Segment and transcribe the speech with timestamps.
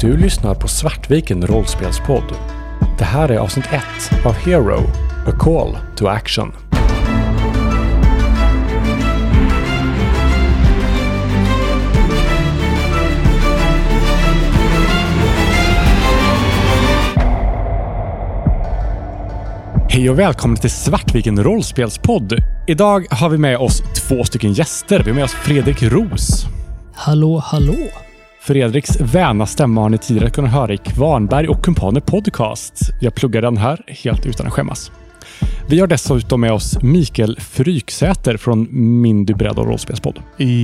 [0.00, 2.34] Du lyssnar på Svartviken rollspelspodd.
[2.98, 4.80] Det här är avsnitt 1 av Hero,
[5.26, 6.52] A Call to Action.
[19.90, 22.34] Hej och välkomna till Svartviken rollspelspodd.
[22.66, 25.02] Idag har vi med oss två stycken gäster.
[25.04, 26.46] Vi har med oss Fredrik Ros.
[26.94, 27.76] Hallå, hallå.
[28.42, 32.74] Fredriks väna stämma har ni tidigare kunnat höra i Kvarnberg och Kumpaner Podcast.
[33.00, 34.92] Jag pluggar den här helt utan att skämmas.
[35.68, 38.68] Vi har dessutom med oss Mikael Fryksäter från
[39.00, 40.18] Mindy bredd och rollspelspodd.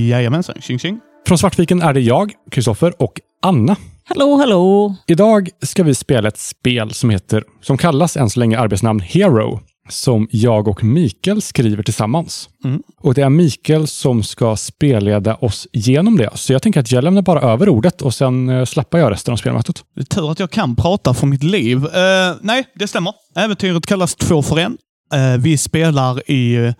[0.09, 0.99] Jajamensan, tjing tjing.
[1.27, 3.75] Från Svartviken är det jag, Kristoffer och Anna.
[4.05, 4.95] Hallå, hallå!
[5.07, 9.59] Idag ska vi spela ett spel som heter, som kallas än så länge arbetsnamn Hero,
[9.89, 12.49] som jag och Mikael skriver tillsammans.
[12.63, 12.81] Mm.
[13.01, 16.29] Och det är Mikael som ska spelleda oss genom det.
[16.35, 19.31] Så jag tänker att jag lämnar bara över ordet och sen eh, slappar jag resten
[19.31, 19.83] av spelmötet.
[19.95, 21.85] Det är tur att jag kan prata för mitt liv.
[21.85, 23.13] Eh, nej, det stämmer.
[23.35, 24.77] Äventyret kallas Två för en.
[25.13, 26.73] Eh, vi spelar i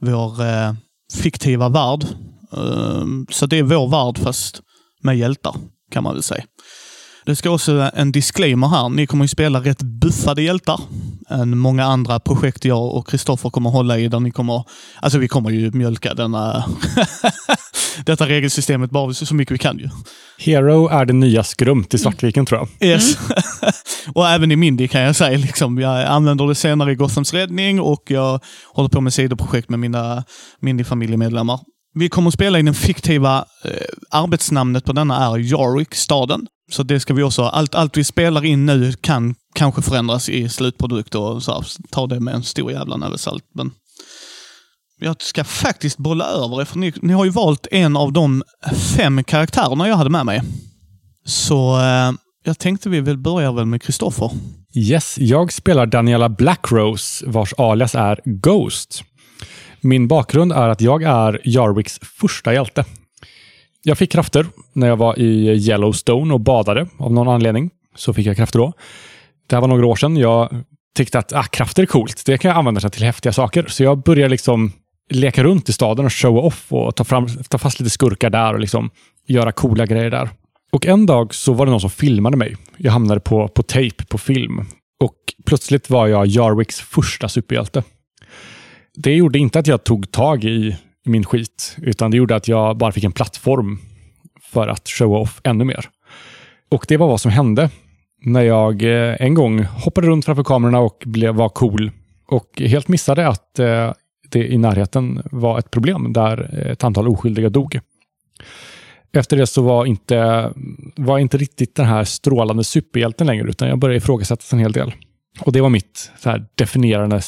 [0.00, 0.72] vår eh,
[1.22, 2.04] fiktiva värld.
[3.30, 4.60] Så det är vår värld fast
[5.02, 5.54] med hjältar,
[5.92, 6.44] kan man väl säga.
[7.26, 8.88] Det ska också en disclaimer här.
[8.88, 10.80] Ni kommer ju spela rätt buffade hjältar
[11.30, 14.08] än många andra projekt jag och Kristoffer kommer hålla i.
[14.08, 14.64] Där ni kommer,
[15.00, 16.64] alltså vi kommer ju mjölka denna,
[18.04, 19.88] detta regelsystemet bara så mycket vi kan ju.
[20.38, 22.88] Hero är det nya skrumt i Svartviken tror jag.
[22.88, 23.18] Yes.
[24.14, 25.38] och även i Mindy kan jag säga.
[25.38, 28.40] Liksom, jag använder det senare i Gothams räddning och jag
[28.72, 30.24] håller på med sidoprojekt med mina
[30.60, 31.60] Mindy-familjemedlemmar.
[31.94, 33.70] Vi kommer att spela i den fiktiva eh,
[34.10, 36.46] arbetsnamnet på denna är Yarwick, staden.
[36.70, 40.48] Så det ska vi också, allt, allt vi spelar in nu kan kanske förändras i
[40.48, 43.44] slutprodukt och så här, ta det med en stor jävla näve salt.
[43.54, 43.70] Men
[45.00, 48.42] jag ska faktiskt bolla över er, för ni, ni har ju valt en av de
[48.96, 50.42] fem karaktärerna jag hade med mig.
[51.24, 52.12] Så eh,
[52.44, 54.30] jag tänkte vi väl börjar väl med Kristoffer.
[54.74, 59.04] Yes, jag spelar Daniela Blackrose vars alias är Ghost.
[59.80, 62.84] Min bakgrund är att jag är Jarwicks första hjälte.
[63.88, 67.70] Jag fick krafter när jag var i Yellowstone och badade av någon anledning.
[67.96, 68.72] Så fick jag krafter då.
[69.46, 70.16] Det här var några år sedan.
[70.16, 70.64] Jag
[70.96, 72.22] tyckte att ah, krafter är coolt.
[72.26, 73.66] Det kan jag använda till häftiga saker.
[73.68, 74.72] Så jag började liksom
[75.10, 78.54] leka runt i staden och show off och ta, fram, ta fast lite skurkar där
[78.54, 78.90] och liksom
[79.26, 80.30] göra coola grejer där.
[80.72, 82.56] Och en dag så var det någon som filmade mig.
[82.76, 84.60] Jag hamnade på, på tape på film.
[85.00, 85.16] Och
[85.46, 87.82] plötsligt var jag Jarwicks första superhjälte.
[88.94, 92.48] Det gjorde inte att jag tog tag i, i min skit, utan det gjorde att
[92.48, 93.78] jag bara fick en plattform
[94.42, 95.88] för att showa off ännu mer.
[96.68, 97.70] Och det var vad som hände
[98.22, 101.90] när jag eh, en gång hoppade runt framför kamerorna och blev, var cool
[102.28, 103.92] och helt missade att eh,
[104.30, 107.80] det i närheten var ett problem där ett antal oskyldiga dog.
[109.12, 110.50] Efter det så var inte,
[110.96, 114.94] var inte riktigt den här strålande superhjälten längre, utan jag började ifrågasättas en hel del.
[115.40, 117.20] Och det var mitt så här, definierande,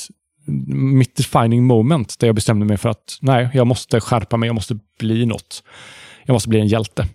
[0.75, 4.55] mitt defining moment, där jag bestämde mig för att nej, jag måste skärpa mig, jag
[4.55, 5.63] måste bli något.
[6.27, 7.07] Jag måste bli en hjälte.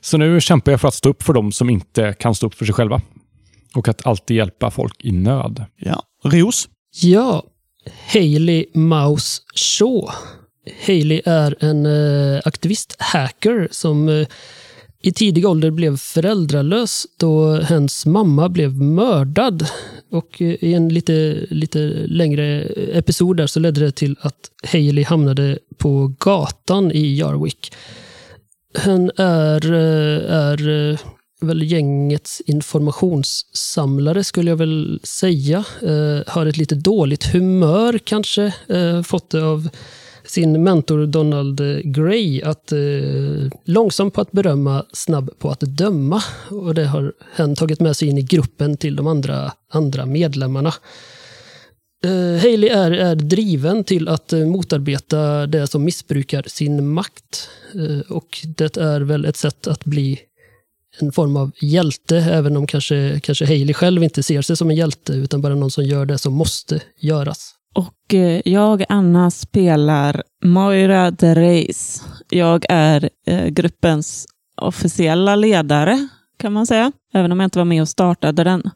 [0.00, 2.54] Så nu kämpar jag för att stå upp för dem som inte kan stå upp
[2.54, 3.00] för sig själva.
[3.74, 5.64] Och att alltid hjälpa folk i nöd.
[5.76, 6.02] Ja.
[6.24, 6.68] Ros?
[7.02, 7.42] Ja,
[8.12, 10.12] Hailey Mouse Shaw.
[10.86, 14.26] Hailey är en eh, aktivist-hacker som eh,
[15.02, 19.66] i tidig ålder blev föräldralös då hennes mamma blev mördad.
[20.10, 25.58] Och i en lite, lite längre episod där så ledde det till att Hailey hamnade
[25.78, 27.72] på gatan i Jarwick.
[28.74, 30.98] Hen är, är
[31.40, 35.64] väl gängets informationssamlare skulle jag väl säga.
[35.82, 38.54] Eh, har ett lite dåligt humör kanske.
[38.68, 39.68] Eh, fått det av
[40.24, 42.42] sin mentor Donald Gray.
[42.42, 42.78] Att eh,
[43.64, 46.22] långsam på att berömma, snabb på att döma.
[46.50, 50.74] Och det har han tagit med sig in i gruppen till de andra, andra medlemmarna.
[52.04, 57.48] Eh, Haley är, är driven till att eh, motarbeta det som missbrukar sin makt.
[57.74, 60.20] Eh, och det är väl ett sätt att bli
[61.00, 64.76] en form av hjälte, även om kanske, kanske Haley själv inte ser sig som en
[64.76, 67.54] hjälte, utan bara någon som gör det som måste göras.
[67.72, 72.02] Och eh, jag, Anna, spelar Moira de Reis.
[72.30, 74.26] Jag är eh, gruppens
[74.56, 76.08] officiella ledare,
[76.38, 76.92] kan man säga.
[77.14, 78.70] Även om jag inte var med och startade den.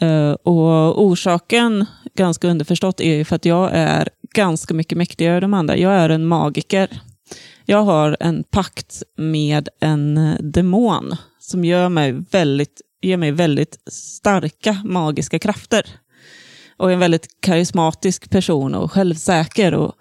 [0.00, 5.42] Eh, och orsaken, ganska underförstått, är ju för att jag är ganska mycket mäktigare än
[5.42, 5.76] de andra.
[5.76, 7.00] Jag är en magiker.
[7.64, 14.82] Jag har en pakt med en demon som gör mig väldigt, ger mig väldigt starka
[14.84, 15.86] magiska krafter.
[16.82, 19.74] Och är en väldigt karismatisk person och självsäker.
[19.74, 19.94] Och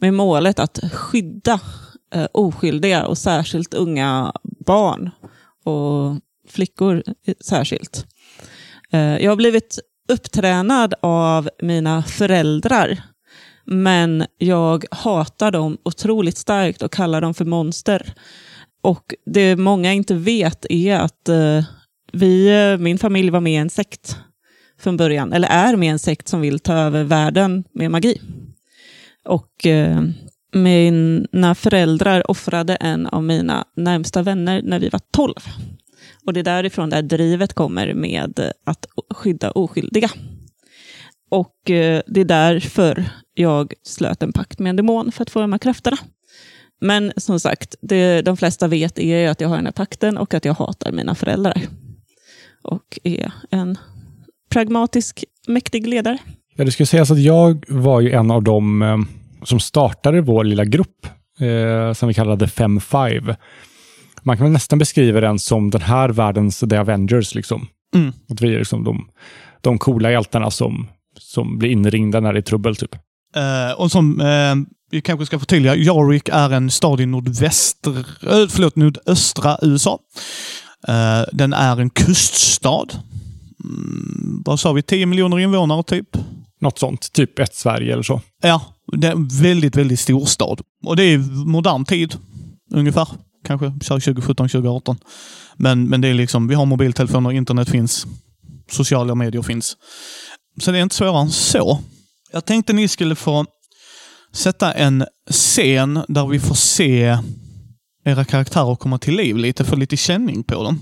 [0.00, 1.60] med målet att skydda
[2.14, 4.32] eh, oskyldiga och särskilt unga
[4.66, 5.10] barn.
[5.64, 7.02] Och flickor
[7.40, 8.06] särskilt.
[8.92, 9.78] Eh, jag har blivit
[10.08, 13.02] upptränad av mina föräldrar,
[13.64, 18.14] men jag hatar dem otroligt starkt och kallar dem för monster.
[18.82, 21.64] Och det många inte vet är att eh,
[22.12, 24.18] vi, eh, min familj var med i en sekt
[24.78, 28.20] från början, eller är med en sekt som vill ta över världen med magi.
[29.24, 30.02] Och eh,
[30.52, 35.34] mina föräldrar offrade en av mina närmsta vänner när vi var 12.
[36.26, 40.10] Och det är därifrån det här drivet kommer med att skydda oskyldiga.
[41.30, 45.40] Och eh, det är därför jag slöt en pakt med en demon för att få
[45.40, 45.98] de här krafterna.
[46.80, 50.34] Men som sagt, det de flesta vet är att jag har den här pakten och
[50.34, 51.62] att jag hatar mina föräldrar.
[52.62, 53.78] Och är en
[54.56, 56.18] pragmatisk, mäktig ledare.
[56.56, 58.98] Ja, det ska sägas att jag var ju en av dem eh,
[59.44, 61.06] som startade vår lilla grupp,
[61.40, 63.36] eh, som vi kallade Fem Five.
[64.22, 67.34] Man kan nästan beskriva den som den här världens The Avengers.
[67.34, 67.68] Liksom.
[67.94, 68.12] Mm.
[68.28, 69.08] Att vi är liksom de,
[69.60, 70.88] de coola hjältarna som,
[71.18, 72.76] som blir inringda när det är trubbel.
[72.76, 72.94] Typ.
[73.36, 74.54] Eh, och som eh,
[74.90, 79.98] vi kanske ska förtydliga, Yarwick är en stad i nordväster, eh, förlåt, nordöstra USA.
[81.32, 82.86] Den är en kuststad.
[83.66, 84.82] Mm, vad sa vi?
[84.82, 86.16] 10 miljoner invånare typ?
[86.60, 88.20] Något sånt, typ ett Sverige eller så.
[88.42, 88.62] Ja,
[88.96, 90.60] det är en väldigt, väldigt stor stad.
[90.84, 92.16] Och det är modern tid,
[92.72, 93.08] ungefär.
[93.46, 94.96] Kanske 2017, 2018.
[95.56, 98.06] Men, men det är liksom, vi har mobiltelefoner, internet finns,
[98.70, 99.76] sociala medier finns.
[100.60, 101.78] Så det är inte svårare än så.
[102.32, 103.44] Jag tänkte ni skulle få
[104.32, 107.18] sätta en scen där vi får se
[108.04, 110.80] era karaktärer komma till liv lite, få lite känning på dem.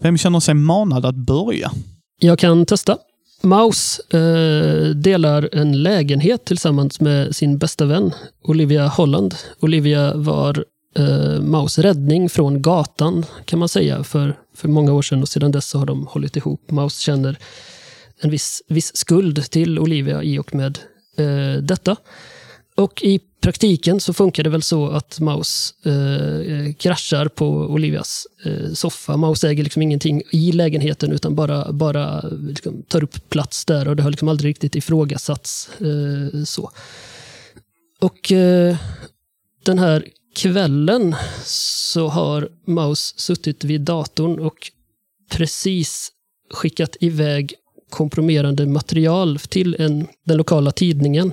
[0.00, 1.72] Vem känner sig manad att börja?
[2.24, 2.98] Jag kan testa.
[3.40, 9.34] Maus eh, delar en lägenhet tillsammans med sin bästa vän Olivia Holland.
[9.60, 10.64] Olivia var
[10.98, 15.52] eh, Maus räddning från gatan kan man säga för, för många år sedan och sedan
[15.52, 16.70] dess så har de hållit ihop.
[16.70, 17.38] Maus känner
[18.20, 20.78] en viss, viss skuld till Olivia i och med
[21.16, 21.96] eh, detta.
[22.82, 28.72] Och i praktiken så funkar det väl så att Maus eh, kraschar på Olivias eh,
[28.72, 29.16] soffa.
[29.16, 33.96] Maus äger liksom ingenting i lägenheten utan bara, bara liksom, tar upp plats där och
[33.96, 35.70] det har liksom aldrig riktigt ifrågasatts.
[35.80, 36.70] Eh, så.
[38.00, 38.76] Och eh,
[39.64, 40.04] den här
[40.36, 41.14] kvällen
[41.44, 44.70] så har Maus suttit vid datorn och
[45.30, 46.12] precis
[46.50, 47.54] skickat iväg
[47.90, 51.32] kompromerande material till en, den lokala tidningen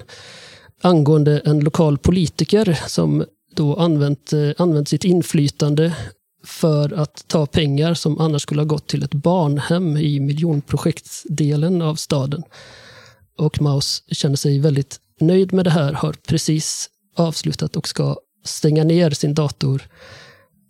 [0.82, 5.96] angående en lokal politiker som då använt, eh, använt sitt inflytande
[6.46, 11.96] för att ta pengar som annars skulle ha gått till ett barnhem i miljonprojektsdelen av
[11.96, 12.44] staden.
[13.38, 18.84] Och Maus känner sig väldigt nöjd med det här, har precis avslutat och ska stänga
[18.84, 19.82] ner sin dator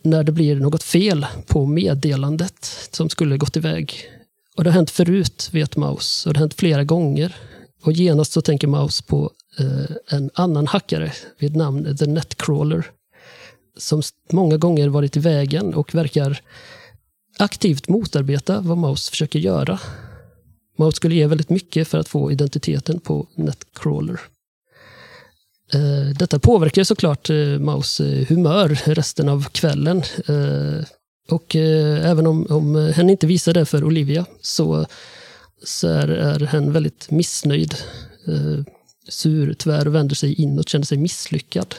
[0.03, 3.93] när det blir något fel på meddelandet som skulle gått iväg.
[4.55, 7.35] Och det har hänt förut, vet Maus, och det har hänt flera gånger.
[7.81, 12.91] Och genast så tänker Maus på eh, en annan hackare vid namn The Netcrawler
[13.77, 16.41] som många gånger varit i vägen och verkar
[17.37, 19.79] aktivt motarbeta vad Maus försöker göra.
[20.77, 24.19] Maus skulle ge väldigt mycket för att få identiteten på Netcrawler.
[25.73, 30.03] Eh, detta påverkar såklart eh, Maus eh, humör resten av kvällen.
[30.27, 30.85] Eh,
[31.29, 34.85] och eh, även om, om hen inte visar det för Olivia så,
[35.63, 37.75] så är, är hen väldigt missnöjd.
[38.27, 38.63] Eh,
[39.09, 41.75] sur, tvär och vänder sig inåt, känner sig misslyckad.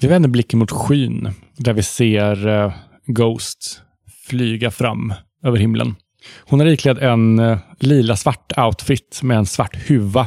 [0.00, 2.72] Vi vänder blicken mot skyn, där vi ser eh,
[3.06, 3.80] Ghost
[4.26, 5.96] flyga fram över himlen.
[6.40, 10.26] Hon är iklädd en eh, lila svart outfit med en svart huva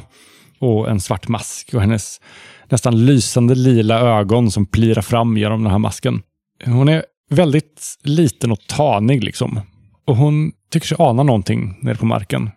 [0.60, 2.22] och en svart mask och hennes
[2.70, 6.22] nästan lysande lila ögon som plirar fram genom den här masken.
[6.66, 9.62] Hon är väldigt liten och tanig liksom.
[10.06, 12.50] Och hon tycker sig ana någonting nere på marken.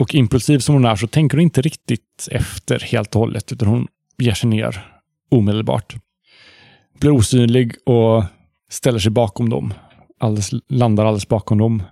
[0.00, 3.68] Och impulsiv som hon är så tänker hon inte riktigt efter helt och hållet, utan
[3.68, 3.86] hon
[4.18, 4.86] ger sig ner
[5.30, 5.96] omedelbart.
[7.00, 8.24] Blir osynlig och
[8.70, 9.74] ställer sig bakom dem.
[10.20, 11.82] Alldeles, landar alldeles bakom dem.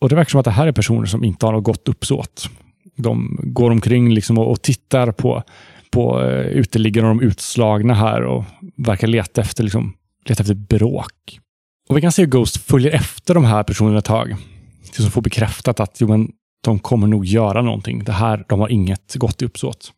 [0.00, 2.50] Och Det verkar som att det här är personer som inte har något gott uppsåt.
[2.96, 5.42] De går omkring liksom och, och tittar på,
[5.90, 8.44] på eh, uh, uteliggarna och de utslagna här och
[8.76, 9.92] verkar leta efter, liksom,
[10.24, 11.40] leta efter bråk.
[11.88, 14.36] Och Vi kan se hur Ghost följer efter de här personerna ett tag.
[14.82, 18.04] Tills hon får bekräftat att jo, men, de kommer nog göra någonting.
[18.04, 19.92] Det här, de har inget gott uppsåt.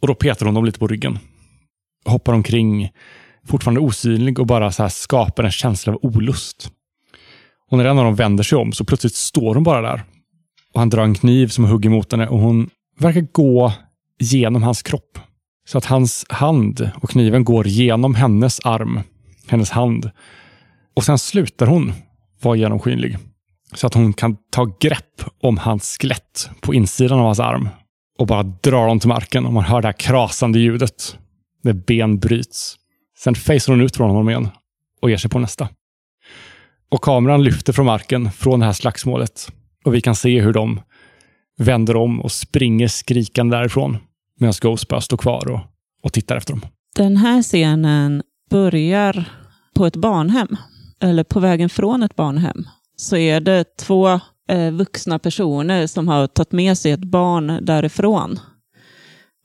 [0.00, 1.18] Och då petar hon dem lite på ryggen.
[2.04, 2.90] Hoppar omkring,
[3.46, 6.72] fortfarande osynlig och bara så här skapar en känsla av olust.
[7.70, 10.04] Och när en av dem vänder sig om så plötsligt står hon bara där.
[10.74, 13.72] Och Han drar en kniv som hugger mot henne och hon verkar gå
[14.18, 15.18] genom hans kropp.
[15.68, 19.00] Så att hans hand och kniven går genom hennes arm,
[19.46, 20.10] hennes hand.
[20.94, 21.92] Och sen slutar hon
[22.42, 23.18] vara genomskinlig.
[23.74, 27.68] Så att hon kan ta grepp om hans skelett på insidan av hans arm
[28.18, 31.18] och bara dra dem till marken och man hör det här krasande ljudet
[31.62, 32.76] när ben bryts.
[33.18, 34.48] Sen facear hon ut från honom igen
[35.02, 35.68] och ger sig på nästa.
[36.90, 39.52] Och kameran lyfter från marken från det här slagsmålet
[39.84, 40.80] och vi kan se hur de
[41.58, 43.98] vänder om och springer skrikande därifrån
[44.40, 45.60] medan Ghost bara står kvar och,
[46.02, 46.66] och tittar efter dem.
[46.96, 49.24] Den här scenen börjar
[49.74, 50.56] på ett barnhem,
[51.00, 52.64] eller på vägen från ett barnhem.
[52.96, 58.40] Så är det två eh, vuxna personer som har tagit med sig ett barn därifrån.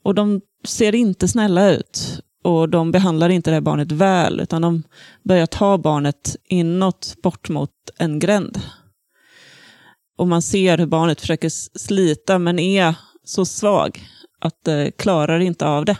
[0.04, 2.20] Och de ser inte snälla ut.
[2.44, 4.82] Och de behandlar inte det här barnet väl, utan de
[5.22, 8.60] börjar ta barnet inåt, bort mot en gränd.
[10.18, 12.94] Och man ser hur barnet försöker slita, men är
[13.24, 14.00] så svag
[14.40, 15.96] att det klarar inte av det.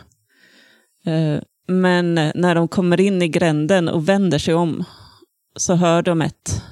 [1.05, 4.83] Eh, men när de kommer in i gränden och vänder sig om
[5.55, 6.63] så hör de ett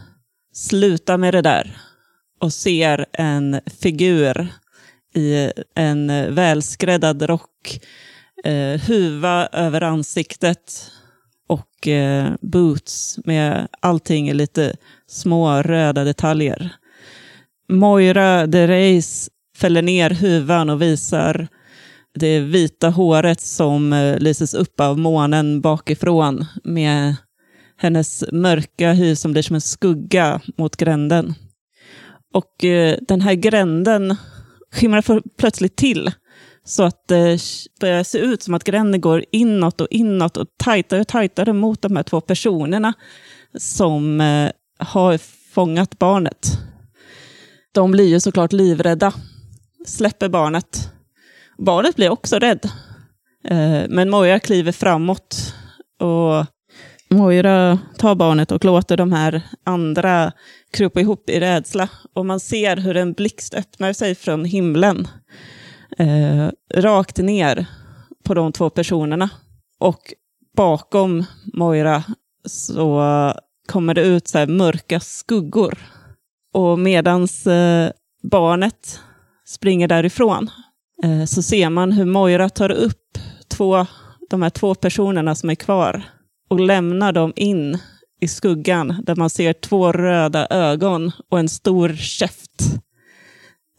[0.54, 1.78] sluta med det där
[2.40, 4.48] och ser en figur
[5.16, 7.80] i en välskräddad rock,
[8.44, 10.92] eh, huva över ansiktet
[11.48, 14.76] och eh, boots med allting i lite
[15.08, 16.70] små röda detaljer.
[17.70, 21.48] Moira de Reis fäller ner huvan och visar
[22.14, 27.16] det vita håret som eh, lyses upp av månen bakifrån med
[27.82, 31.34] hennes mörka hy som blir som en skugga mot gränden.
[32.34, 34.16] Och eh, den här gränden
[34.72, 36.12] skimrar plötsligt till
[36.66, 37.40] så att eh, det
[37.80, 41.82] börjar se ut som att gränden går inåt och inåt och tajtare och tajtare mot
[41.82, 42.94] de här två personerna
[43.58, 45.18] som eh, har
[45.54, 46.48] fångat barnet.
[47.72, 49.14] De blir ju såklart livrädda,
[49.86, 50.92] släpper barnet.
[51.58, 52.70] Barnet blir också rädd.
[53.48, 55.54] Eh, men Moja kliver framåt
[56.00, 56.46] och
[57.14, 60.32] Moira tar barnet och låter de här andra
[60.72, 61.90] krypa ihop i rädsla.
[62.14, 65.08] Och man ser hur en blixt öppnar sig från himlen.
[65.98, 67.66] Eh, rakt ner
[68.24, 69.30] på de två personerna.
[69.80, 70.14] Och
[70.58, 72.04] bakom Moira
[72.46, 73.04] så
[73.68, 75.78] kommer det ut så här mörka skuggor.
[76.54, 77.92] Och medans eh,
[78.24, 79.00] barnet
[79.46, 80.50] springer därifrån
[81.04, 83.86] eh, så ser man hur Moira tar upp två,
[84.30, 86.04] de här två personerna som är kvar
[86.52, 87.78] och lämnar dem in
[88.22, 92.62] i skuggan där man ser två röda ögon och en stor käft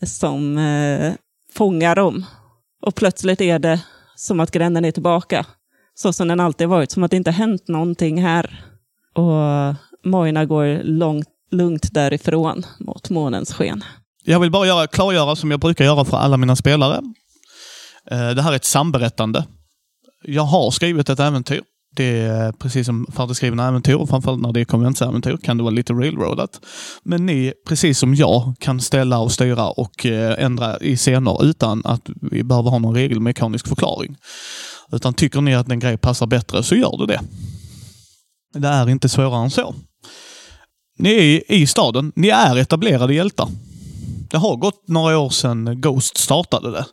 [0.03, 1.13] som eh,
[1.55, 2.25] fångar dem.
[2.83, 3.81] Och plötsligt är det
[4.17, 5.47] som att gränden är tillbaka.
[5.95, 8.65] Så som den alltid varit, som att det inte hänt någonting här.
[9.15, 9.75] Och
[10.11, 13.85] Mojna går långt, lugnt därifrån mot månens sken.
[14.25, 17.03] Jag vill bara göra, klargöra, som jag brukar göra för alla mina spelare.
[18.11, 19.45] Eh, det här är ett samberättande.
[20.25, 21.63] Jag har skrivit ett äventyr.
[21.95, 25.75] Det är precis som färdigskrivna äventyr, och framförallt när det är konventsäventyr kan det vara
[25.75, 26.61] lite railroadat.
[27.03, 31.83] Men ni, precis som jag, kan ställa och styra och eh, ändra i scener utan
[31.85, 34.17] att vi behöver ha någon regelmekanisk förklaring.
[34.93, 37.21] Utan tycker ni att en grej passar bättre så gör du det.
[38.55, 39.75] Det är inte svårare än så.
[40.99, 41.11] Ni
[41.49, 42.13] är i staden.
[42.17, 43.49] Ni är etablerade hjältar.
[44.31, 46.85] Det har gått några år sedan Ghost startade det.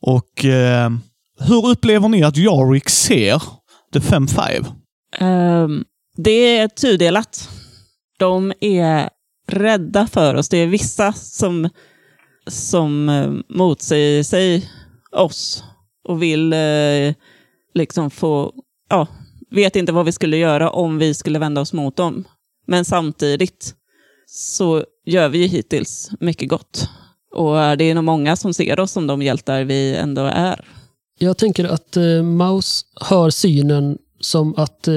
[0.00, 0.90] Och eh,
[1.38, 3.42] hur upplever ni att Yorick ser
[3.92, 4.64] The Fem Five?
[5.20, 5.84] Um,
[6.16, 7.48] det är tudelat.
[8.18, 9.10] De är
[9.48, 10.48] rädda för oss.
[10.48, 11.68] Det är vissa som,
[12.46, 14.70] som eh, motsäger sig
[15.12, 15.64] oss
[16.08, 17.14] och vill uh,
[17.74, 18.52] liksom få,
[18.88, 19.06] ja,
[19.50, 22.24] vet inte vad vi skulle göra om vi skulle vända oss mot dem.
[22.66, 23.74] Men samtidigt
[24.26, 26.88] så gör vi ju hittills mycket gott.
[27.34, 30.64] Och det är nog många som ser oss som de hjältar vi ändå är.
[31.18, 34.94] Jag tänker att eh, Maus har synen som att eh,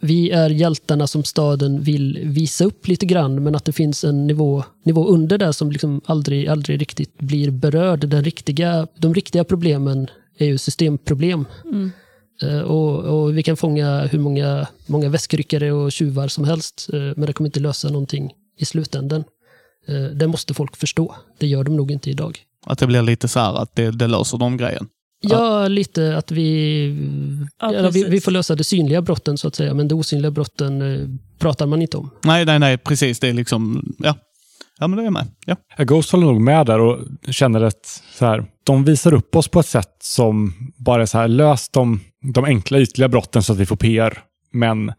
[0.00, 4.26] vi är hjältarna som staden vill visa upp lite grann, men att det finns en
[4.26, 8.08] nivå, nivå under där som liksom aldrig, aldrig riktigt blir berörd.
[8.08, 11.44] Den riktiga, de riktiga problemen är ju systemproblem.
[11.64, 11.90] Mm.
[12.42, 16.98] Eh, och, och, Vi kan fånga hur många, många väskryckare och tjuvar som helst, eh,
[16.98, 19.24] men det kommer inte lösa någonting i slutändan.
[19.88, 21.14] Eh, det måste folk förstå.
[21.38, 22.38] Det gör de nog inte idag.
[22.66, 24.88] Att det blir lite så här att det, det löser de grejen?
[25.30, 26.86] Ja, lite att vi,
[27.60, 30.30] ja, ja, vi, vi, får lösa de synliga brotten så att säga, men de osynliga
[30.30, 32.10] brotten eh, pratar man inte om.
[32.24, 33.20] Nej, nej, nej, precis.
[33.20, 34.14] Det är liksom, ja.
[34.78, 35.26] Ja, men det är med.
[35.46, 35.56] Ja.
[35.84, 36.98] Ghost håller nog med där och
[37.30, 41.18] känner att så här, de visar upp oss på ett sätt som bara är så
[41.18, 42.00] här, lös de,
[42.34, 44.18] de enkla ytliga brotten så att vi får PR,
[44.52, 44.92] men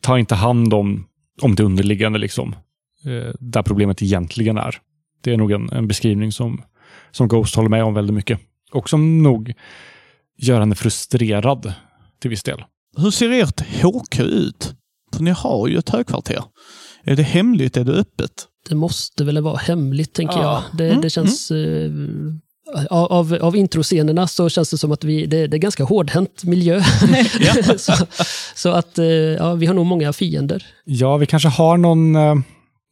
[0.00, 1.06] ta inte hand om,
[1.42, 2.54] om det underliggande, liksom,
[3.04, 4.76] eh, där problemet egentligen är.
[5.20, 6.62] Det är nog en, en beskrivning som,
[7.10, 8.40] som Ghost håller med om väldigt mycket.
[8.72, 9.52] Och som nog
[10.38, 11.72] gör henne frustrerad
[12.20, 12.64] till viss del.
[12.96, 14.74] Hur ser ert HQ ut?
[15.16, 16.42] För ni har ju ett högkvarter.
[17.04, 17.76] Är det hemligt?
[17.76, 18.30] Är det öppet?
[18.68, 20.42] Det måste väl vara hemligt, tänker Ja.
[20.70, 20.78] jag.
[20.78, 21.50] Det, Mm, det känns...
[21.50, 21.90] eh,
[22.90, 26.82] av, av introscenerna så känns det som att vi, det, det är ganska hårdhänt miljö.
[27.78, 27.92] så,
[28.54, 30.66] så att eh, ja, vi har nog många fiender.
[30.84, 32.34] Ja, vi kanske har någon, eh,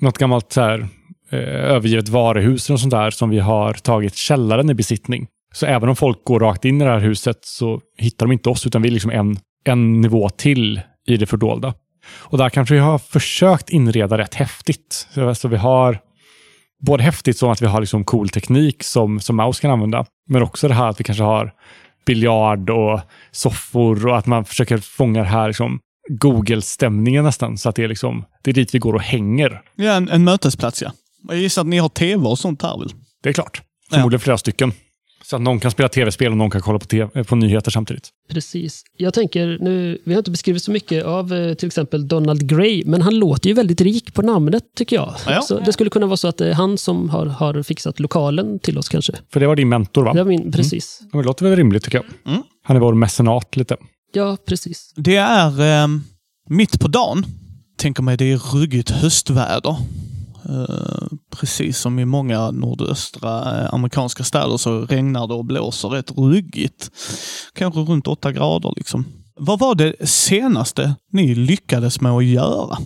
[0.02, 0.88] något gammalt så här,
[1.30, 5.26] eh, övergivet varuhus och sånt där som vi har tagit källaren i besittning.
[5.56, 8.48] Så även om folk går rakt in i det här huset så hittar de inte
[8.48, 11.74] oss, utan vi är liksom en, en nivå till i det fördolda.
[12.08, 15.08] Och där kanske vi har försökt inreda rätt häftigt.
[15.14, 15.98] Så, så vi har
[16.86, 20.42] både häftigt som att vi har liksom cool teknik som, som Maus kan använda, men
[20.42, 21.52] också det här att vi kanske har
[22.06, 27.58] biljard och soffor och att man försöker fånga det här liksom Google-stämningen nästan.
[27.58, 29.62] Så att det är, liksom, det är dit vi går och hänger.
[29.76, 30.92] Ja, en, en mötesplats ja.
[31.28, 32.92] Jag gissar att ni har tv och sånt här väl?
[33.22, 33.62] Det är klart.
[33.90, 34.72] Förmodligen flera stycken.
[35.24, 38.08] Så att någon kan spela tv-spel och någon kan kolla på, TV, på nyheter samtidigt.
[38.30, 38.82] Precis.
[38.96, 42.82] Jag tänker, nu, vi har inte beskrivit så mycket av eh, till exempel Donald Gray,
[42.86, 45.14] men han låter ju väldigt rik på namnet tycker jag.
[45.26, 45.42] Ja.
[45.42, 48.58] Så det skulle kunna vara så att det är han som har, har fixat lokalen
[48.58, 49.12] till oss kanske.
[49.32, 50.12] För det var din mentor va?
[50.12, 50.98] Det var min, precis.
[51.00, 52.32] Ja, men Det låter väl rimligt tycker jag.
[52.32, 52.42] Mm.
[52.62, 53.76] Han är vår mecenat lite.
[54.12, 54.92] Ja, precis.
[54.96, 55.88] Det är eh,
[56.48, 57.26] mitt på dagen.
[57.78, 59.76] Tänker mig det är ruggigt höstväder.
[60.48, 66.10] Eh, precis som i många nordöstra eh, amerikanska städer så regnar det och blåser rätt
[66.18, 66.90] ruggigt.
[67.54, 69.04] Kanske runt 8 grader liksom.
[69.40, 72.78] Vad var det senaste ni lyckades med att göra?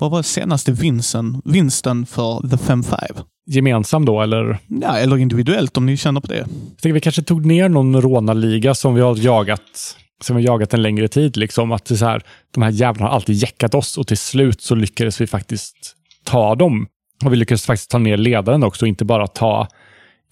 [0.00, 3.14] Vad var senaste vinsten, vinsten för The Fem Five?
[3.46, 4.58] Gemensam då, eller?
[4.68, 6.36] Ja, eller individuellt om ni känner på det.
[6.36, 10.52] Jag tänker vi kanske tog ner någon rånarliga som vi har jagat som vi har
[10.52, 11.36] jagat en längre tid.
[11.36, 11.72] Liksom.
[11.72, 12.22] Att det så här,
[12.54, 16.54] de här jävlarna har alltid jäckat oss och till slut så lyckades vi faktiskt ta
[16.54, 16.86] dem.
[17.24, 19.68] Och vi lyckades faktiskt ta ner ledaren också, inte bara ta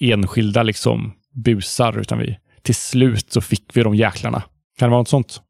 [0.01, 1.13] enskilda liksom,
[1.45, 4.43] busar, utan vi, till slut så fick vi de jäklarna.
[4.79, 5.41] Kan det vara något sånt?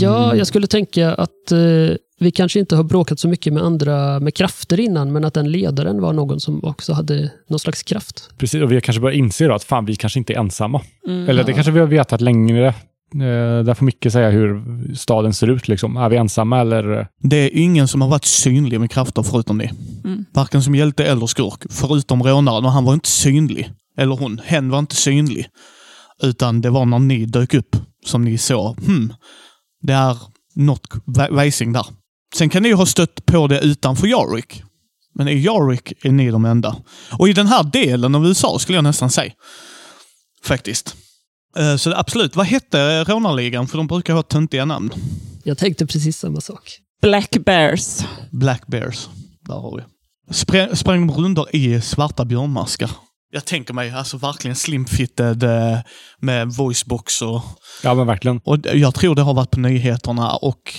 [0.00, 4.20] Ja, jag skulle tänka att eh, vi kanske inte har bråkat så mycket med andra
[4.20, 8.30] med krafter innan, men att den ledaren var någon som också hade någon slags kraft.
[8.38, 10.80] Precis, och vi har kanske börjat inse då att fan, vi kanske inte är ensamma.
[11.06, 11.28] Mm.
[11.28, 12.74] Eller det kanske vi har vetat längre.
[13.14, 14.62] Eh, där får Micke säga hur
[14.94, 15.68] staden ser ut.
[15.68, 15.96] Liksom.
[15.96, 17.08] Är vi ensamma eller?
[17.22, 19.70] Det är ingen som har varit synlig med krafter förutom ni.
[20.04, 20.24] Mm.
[20.32, 21.62] Varken som hjälte eller skurk.
[21.70, 23.70] Förutom rånaren och han var inte synlig.
[23.98, 25.46] Eller hon, hen var inte synlig.
[26.22, 29.12] Utan det var när ni dök upp som ni såg, hmm,
[29.82, 30.16] det är
[30.54, 30.86] något
[31.30, 31.86] vajsing där.
[32.36, 34.62] Sen kan ni ju ha stött på det utanför Yarwick.
[35.14, 36.76] Men i Yarwick är ni de enda.
[37.12, 39.32] Och i den här delen av USA skulle jag nästan säga.
[40.44, 40.96] Faktiskt.
[41.56, 43.66] Eh, Så absolut, vad hette rånarligan?
[43.68, 44.90] För de brukar ha töntiga namn.
[45.44, 46.76] Jag tänkte precis samma sak.
[47.02, 47.98] Black Bears.
[48.30, 49.08] Black Bears.
[49.48, 49.82] Där har vi.
[50.34, 52.90] Spräng, spräng de rundor i svarta björnmaskar.
[53.32, 55.78] Jag tänker mig alltså verkligen slimfitted eh,
[56.20, 57.42] med voicebox och,
[57.82, 58.40] Ja, men verkligen.
[58.44, 60.74] och jag tror det har varit på nyheterna och,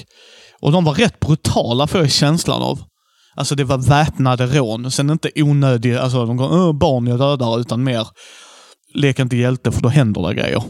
[0.61, 2.79] och de var rätt brutala får jag känslan av.
[3.35, 4.91] Alltså det var väpnade rån.
[4.91, 8.07] Sen inte onödiga, alltså de går "Åh, barn jag dödar utan mer
[8.95, 10.63] lek inte hjälte för då händer det grejer.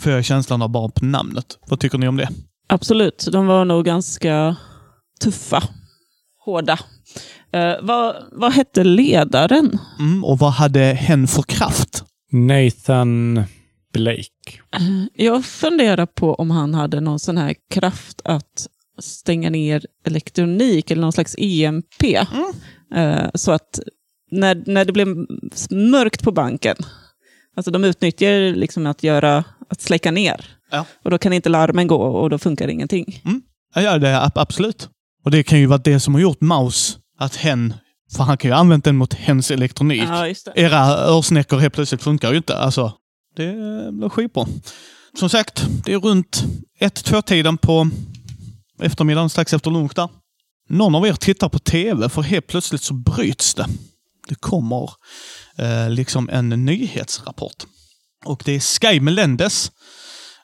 [0.00, 1.58] Får jag känslan av bara på namnet.
[1.68, 2.28] Vad tycker ni om det?
[2.68, 4.56] Absolut, de var nog ganska
[5.20, 5.62] tuffa.
[6.44, 6.78] Hårda.
[7.52, 9.78] Eh, vad, vad hette ledaren?
[9.98, 12.04] Mm, och vad hade hen för kraft?
[12.32, 13.42] Nathan
[13.92, 14.58] Blake.
[14.76, 18.66] Eh, Jag funderar på om han hade någon sån här kraft att
[19.02, 22.02] stänga ner elektronik eller någon slags EMP.
[22.94, 23.80] Eh, Så att
[24.30, 25.08] när, när det blev
[25.70, 26.76] mörkt på banken,
[27.60, 30.46] alltså de utnyttjar liksom att göra, att släcka ner.
[30.70, 30.86] Ja.
[31.04, 33.22] Och då kan inte larmen gå och då funkar ingenting.
[33.74, 34.88] Ja, ja, det är ab- absolut.
[35.24, 37.74] Och det kan ju vara det som har gjort Maus att hen,
[38.16, 40.04] för han kan ju ha använt den mot hens elektronik.
[40.08, 40.34] Ja.
[40.54, 42.56] Era örsnäckor helt plötsligt funkar ju inte.
[42.56, 42.92] Alltså,
[43.36, 43.52] det
[43.92, 44.46] blir skitbra.
[45.18, 46.44] Som sagt, det är runt
[46.80, 47.90] 1-2-tiden på
[48.82, 50.08] eftermiddagen, strax efter lunch där.
[50.68, 53.66] Någon av er tittar på TV, för helt plötsligt så bryts det.
[54.28, 54.90] Det kommer
[55.60, 57.66] eh, liksom en nyhetsrapport.
[58.24, 59.72] Och det är Sky Melendez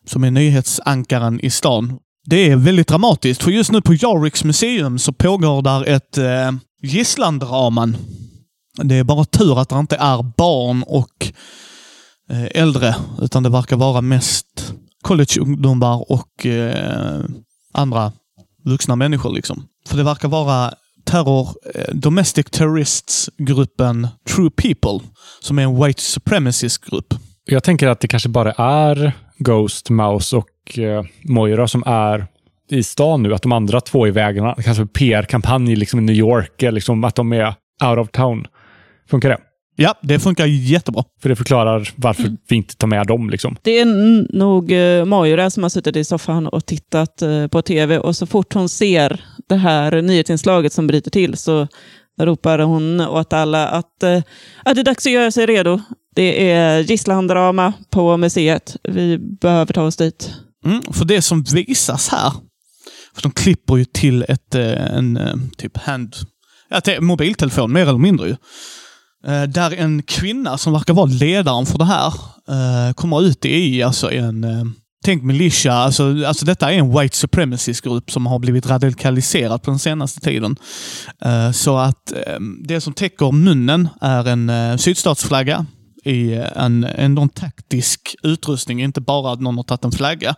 [0.06, 1.98] som är nyhetsankaren i stan.
[2.24, 6.52] Det är väldigt dramatiskt, för just nu på Jarwicks museum så pågår där ett eh,
[6.82, 7.96] gisslandraman.
[8.82, 11.32] Det är bara tur att det inte är barn och
[12.30, 17.24] eh, äldre, utan det verkar vara mest collegeungdomar och eh,
[17.72, 18.12] andra
[18.64, 19.32] vuxna människor.
[19.32, 19.66] liksom.
[19.86, 20.74] För det verkar vara
[21.06, 25.08] terror, eh, Domestic Terrorists-gruppen True People,
[25.40, 27.14] som är en white supremacist-grupp.
[27.44, 32.26] Jag tänker att det kanske bara är Ghost, Mouse och eh, Moira som är
[32.70, 33.34] i stan nu.
[33.34, 34.54] Att de andra två är i vägarna.
[34.64, 36.62] Kanske PR-kampanj liksom i New York.
[36.62, 37.46] Liksom att de är
[37.84, 38.46] out of town.
[39.10, 39.38] Funkar det?
[39.78, 41.04] Ja, det funkar jättebra.
[41.22, 43.30] För det förklarar varför vi inte tar med dem.
[43.30, 43.56] Liksom.
[43.62, 43.84] Det är
[44.36, 48.26] nog eh, Moira som har suttit i soffan och tittat eh, på tv och så
[48.26, 51.68] fort hon ser det här nyhetsinslaget som bryter till så
[52.20, 54.22] ropar hon åt alla att, eh,
[54.64, 55.80] att det är dags att göra sig redo.
[56.14, 58.76] Det är gisslandrama på museet.
[58.82, 60.30] Vi behöver ta oss dit.
[60.64, 62.32] Mm, för det som visas här,
[63.14, 65.18] för de klipper ju till ett, eh, en
[65.56, 66.14] typ hand,
[66.68, 68.36] ja, till mobiltelefon mer eller mindre ju.
[69.26, 72.14] Eh, där en kvinna som verkar vara ledaren för det här
[72.48, 74.64] eh, kommer ut i alltså en, eh,
[75.04, 79.78] tänk militia, alltså, alltså detta är en white supremacist-grupp som har blivit radikaliserad på den
[79.78, 80.56] senaste tiden.
[81.54, 82.12] Så att
[82.64, 85.66] det som täcker munnen är en sydstatsflagga
[86.04, 90.34] i en, en någon taktisk utrustning, inte bara att någon har tagit en flagga.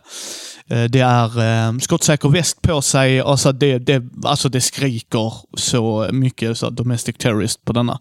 [0.67, 6.69] Det är skottsäker väst på sig, alltså det, det, alltså det skriker så mycket så
[6.69, 7.99] domestic terrorist på denna.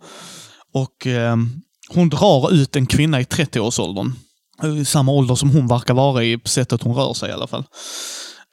[0.75, 1.37] Och eh,
[1.89, 4.13] hon drar ut en kvinna i 30-årsåldern.
[4.87, 7.65] Samma ålder som hon verkar vara i, på sättet hon rör sig i alla fall.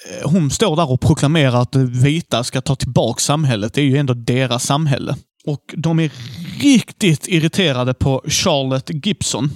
[0.10, 3.74] Eh, hon står där och proklamerar att vita ska ta tillbaka samhället.
[3.74, 5.16] Det är ju ändå deras samhälle.
[5.46, 6.12] Och de är
[6.60, 9.52] riktigt irriterade på Charlotte Gibson.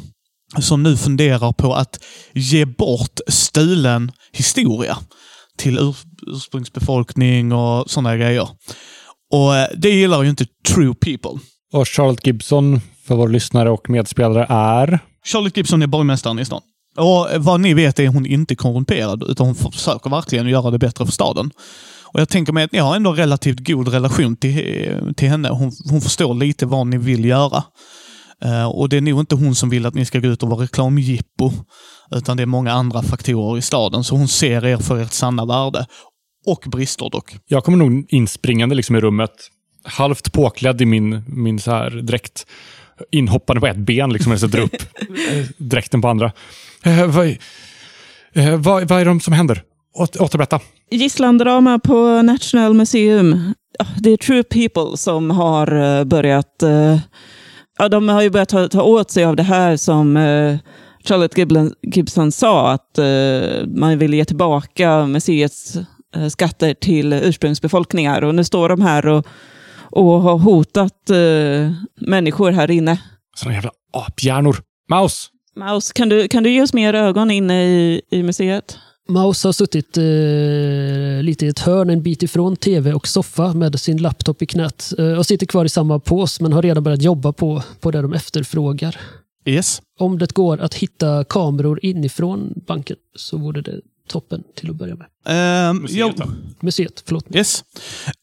[0.59, 4.97] Som nu funderar på att ge bort stulen historia
[5.57, 5.95] till ur,
[6.27, 8.49] ursprungsbefolkning och sådana grejer.
[9.33, 11.39] Och eh, det gillar ju inte true people.
[11.73, 14.99] Och Charlotte Gibson, för våra lyssnare och medspelare, är...
[15.25, 16.61] Charlotte Gibson är borgmästaren i stan.
[16.97, 21.05] Och vad ni vet är hon inte korrumperad, utan hon försöker verkligen göra det bättre
[21.05, 21.51] för staden.
[22.13, 25.49] Och jag tänker mig att ni har ändå relativt god relation till, till henne.
[25.49, 27.63] Hon, hon förstår lite vad ni vill göra.
[28.43, 30.49] Eh, och det är nog inte hon som vill att ni ska gå ut och
[30.49, 31.51] vara reklamjippo,
[32.11, 34.03] utan det är många andra faktorer i staden.
[34.03, 35.85] Så hon ser er för ert sanna värde.
[36.45, 37.37] Och brister dock.
[37.47, 39.31] Jag kommer nog inspringande liksom i rummet,
[39.83, 42.45] halvt påklädd i min, min så här dräkt.
[43.11, 44.75] Inhoppande på ett ben, liksom, och sätter upp
[45.57, 46.31] dräkten på andra.
[46.83, 47.27] Eh, vad,
[48.33, 49.63] eh, vad, vad är det som händer?
[49.95, 50.59] Åter, återberätta.
[50.91, 53.53] Gisslandrama på National Museum.
[53.99, 56.63] Det är True People som har eh, börjat...
[56.63, 56.97] eh,
[57.81, 60.57] Ja, de har ju börjat ta, ta åt sig av det här som eh,
[61.03, 65.77] Charlotte Gibson, Gibson sa, att eh, man vill ge tillbaka museets
[66.15, 68.21] eh, skatter till ursprungsbefolkningar.
[68.21, 69.25] Och nu står de här och,
[69.91, 71.71] och har hotat eh,
[72.07, 73.01] människor här inne.
[73.35, 74.57] Såna jävla aphjärnor.
[74.89, 75.31] Maus!
[75.55, 78.77] Maus, kan du, kan du ge oss mer ögon inne i, i museet?
[79.09, 83.79] Maus har suttit eh, lite i ett hörn en bit ifrån tv och soffa med
[83.79, 84.93] sin laptop i knät.
[84.97, 88.01] Eh, och sitter kvar i samma pås men har redan börjat jobba på, på det
[88.01, 88.97] de efterfrågar.
[89.45, 89.81] Yes.
[89.99, 94.95] Om det går att hitta kameror inifrån banken så vore det toppen till att börja
[94.95, 95.07] med.
[95.25, 96.13] Ehm, jag,
[96.61, 97.25] Museet, förlåt.
[97.35, 97.63] Yes.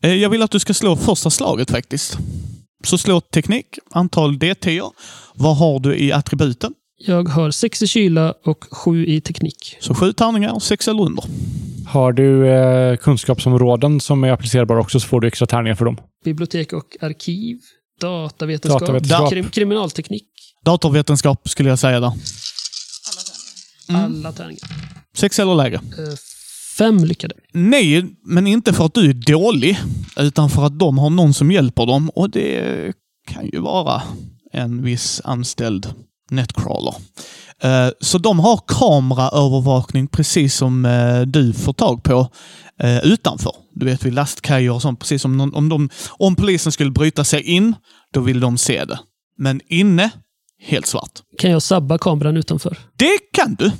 [0.02, 2.18] Eh, Jag vill att du ska slå första slaget faktiskt.
[2.84, 4.90] Så slå teknik, antal D10.
[5.34, 6.72] Vad har du i attributen?
[6.98, 9.76] Jag har sex i kyla och sju i teknik.
[9.80, 11.24] Så sju tärningar, sex eller under.
[11.86, 15.96] Har du eh, kunskapsområden som är applicerbara också så får du extra tärningar för dem.
[16.24, 17.58] Bibliotek och arkiv.
[18.00, 18.80] Datavetenskap.
[18.80, 19.30] Datavetenskap.
[19.30, 20.28] Krim, kriminalteknik.
[20.64, 22.12] Datorvetenskap skulle jag säga där.
[23.88, 24.04] Mm.
[24.04, 24.68] Alla tärningar.
[25.16, 25.76] Sex eller lägre.
[25.76, 26.14] Eh,
[26.78, 27.34] fem lyckade.
[27.52, 29.78] Nej, men inte för att du är dålig,
[30.16, 32.92] utan för att de har någon som hjälper dem och det
[33.28, 34.02] kan ju vara
[34.52, 35.94] en viss anställd
[36.30, 36.94] netcrawler.
[37.62, 42.28] Eh, Så de har kameraövervakning precis som eh, du får tag på
[43.02, 43.52] utanför.
[43.74, 45.00] Du vet vid lastkajer och sånt.
[45.00, 47.74] Precis som om, de, om polisen skulle bryta sig in,
[48.12, 48.98] då vill de se det.
[49.38, 50.10] Men inne,
[50.62, 51.10] helt svart.
[51.38, 52.78] Kan jag sabba kameran utanför?
[52.96, 53.70] Det kan du!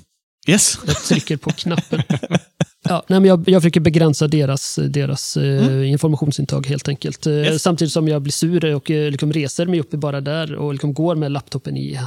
[0.46, 0.78] Yes.
[0.86, 2.02] Jag trycker på knappen.
[2.88, 7.26] Ja, nej, men jag, jag försöker begränsa deras, deras eh, informationsintag helt enkelt.
[7.26, 7.62] Eh, Yes.
[7.62, 10.94] Samtidigt som jag blir sur och eh, liksom reser mig upp bara där och liksom
[10.94, 11.98] går med laptopen i,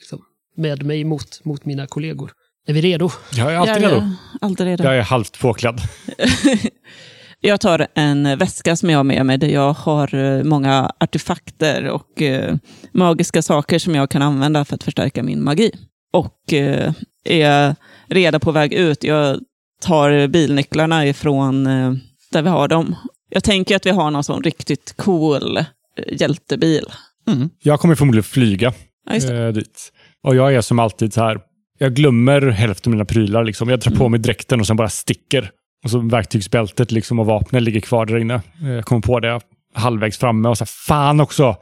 [0.00, 0.20] liksom,
[0.56, 2.30] med mig mot, mot mina kollegor.
[2.66, 3.10] Är vi redo?
[3.32, 3.96] Jag är alltid Ja, redo.
[3.96, 4.84] ja, Alltid redo.
[4.84, 5.80] Jag är halvt påklädd.
[7.40, 11.84] Jag tar en väska som jag har med mig där jag har eh, många artefakter
[11.90, 12.56] och eh,
[12.92, 15.70] magiska saker som jag kan använda för att förstärka min magi.
[16.12, 16.92] Och eh,
[17.24, 17.76] är
[18.08, 19.04] redan på väg ut.
[19.04, 19.40] Jag
[19.80, 21.92] tar bilnycklarna ifrån eh,
[22.32, 22.96] där vi har dem.
[23.30, 25.64] Jag tänker att vi har någon sån riktigt cool eh,
[26.12, 26.84] hjältebil.
[27.28, 27.50] Mm.
[27.62, 28.72] Jag kommer förmodligen flyga
[29.10, 29.92] Ja, eh, dit.
[30.22, 31.40] Och jag är som alltid så här.
[31.78, 33.44] Jag glömmer hälften av mina prylar.
[33.44, 33.68] Liksom.
[33.68, 35.50] Jag drar på mig dräkten och sen bara sticker.
[35.84, 38.42] Och så verktygsbältet liksom, och vapnet ligger kvar där inne.
[38.60, 39.40] Jag kommer på det
[39.74, 41.56] halvvägs framme och så här, fan också.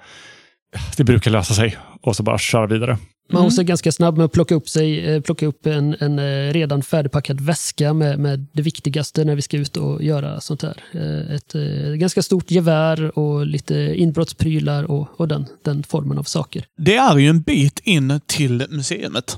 [0.97, 1.77] Det brukar lösa sig.
[2.03, 2.99] Och så bara köra vidare.
[3.33, 6.53] Maus är ganska snabb med att plocka upp, sig, eh, plocka upp en, en eh,
[6.53, 10.85] redan färdigpackad väska med, med det viktigaste när vi ska ut och göra sånt här.
[10.93, 16.25] Eh, Ett eh, ganska stort gevär och lite inbrottsprylar och, och den, den formen av
[16.25, 16.65] saker.
[16.77, 19.37] Det är ju en bit in till museet.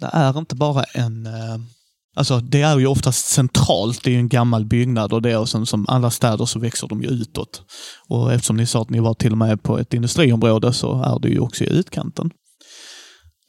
[0.00, 1.28] Det är inte bara en,
[2.16, 5.66] Alltså det är ju oftast centralt, det är en gammal byggnad och det och sen
[5.66, 7.62] som alla städer så växer de ju utåt.
[8.08, 11.18] Och eftersom ni sa att ni var till och med på ett industriområde så är
[11.18, 12.30] det ju också i utkanten.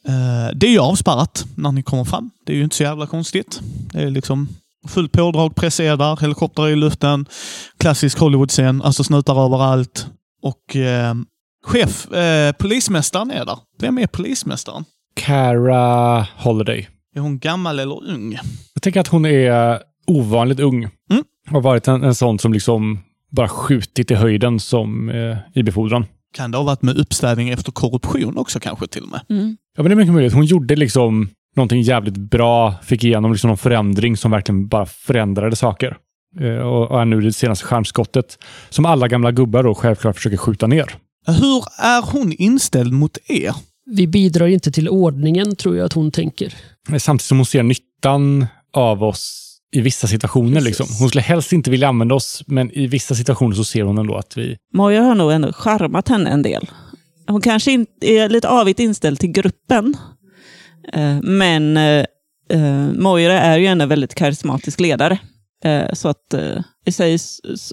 [0.08, 2.30] Eh, Det är ju avspärrat när ni kommer fram.
[2.46, 3.60] Det är ju inte så jävla konstigt.
[3.92, 4.48] Det är liksom
[4.88, 7.26] fullt pådrag, pressedar, helikoptrar i luften,
[7.78, 10.06] klassisk Hollywood-scen, alltså snutar överallt.
[10.42, 11.14] Och eh,
[11.66, 13.58] chef, eh, polismästaren är där.
[13.80, 14.84] Vem är polismästaren?
[15.16, 16.88] Cara Holiday.
[17.16, 18.38] Är hon gammal eller ung?
[18.74, 20.88] Jag tänker att hon är ovanligt ung.
[21.10, 21.24] Mm.
[21.50, 22.98] Har varit en, en sån som liksom
[23.30, 26.06] bara skjutit i höjden som eh, i befordran.
[26.34, 29.20] Kan det ha varit med uppstädning efter korruption också kanske till och med?
[29.30, 29.56] Mm.
[29.76, 30.32] Ja, men det är mycket möjligt.
[30.32, 35.56] Hon gjorde liksom någonting jävligt bra, fick igenom liksom någon förändring som verkligen bara förändrade
[35.56, 35.96] saker.
[36.40, 38.38] Eh, och, och är nu det senaste stjärnskottet
[38.70, 40.94] som alla gamla gubbar då självklart försöker skjuta ner.
[41.26, 43.54] Hur är hon inställd mot er?
[43.86, 46.54] Vi bidrar inte till ordningen, tror jag att hon tänker.
[46.98, 50.52] Samtidigt som hon ser nyttan av oss i vissa situationer.
[50.52, 50.66] Precis.
[50.66, 50.86] Liksom.
[51.00, 54.16] Hon skulle helst inte vilja använda oss, men i vissa situationer så ser hon ändå
[54.16, 54.56] att vi...
[54.74, 56.70] Moira har nog ändå charmat henne en del.
[57.26, 59.96] Hon kanske är lite avigt inställd till gruppen.
[60.92, 62.04] Eh, Men eh,
[62.50, 65.18] eh, Moira är ju en väldigt karismatisk ledare.
[65.64, 66.34] Eh, Så att
[66.86, 67.18] i sig,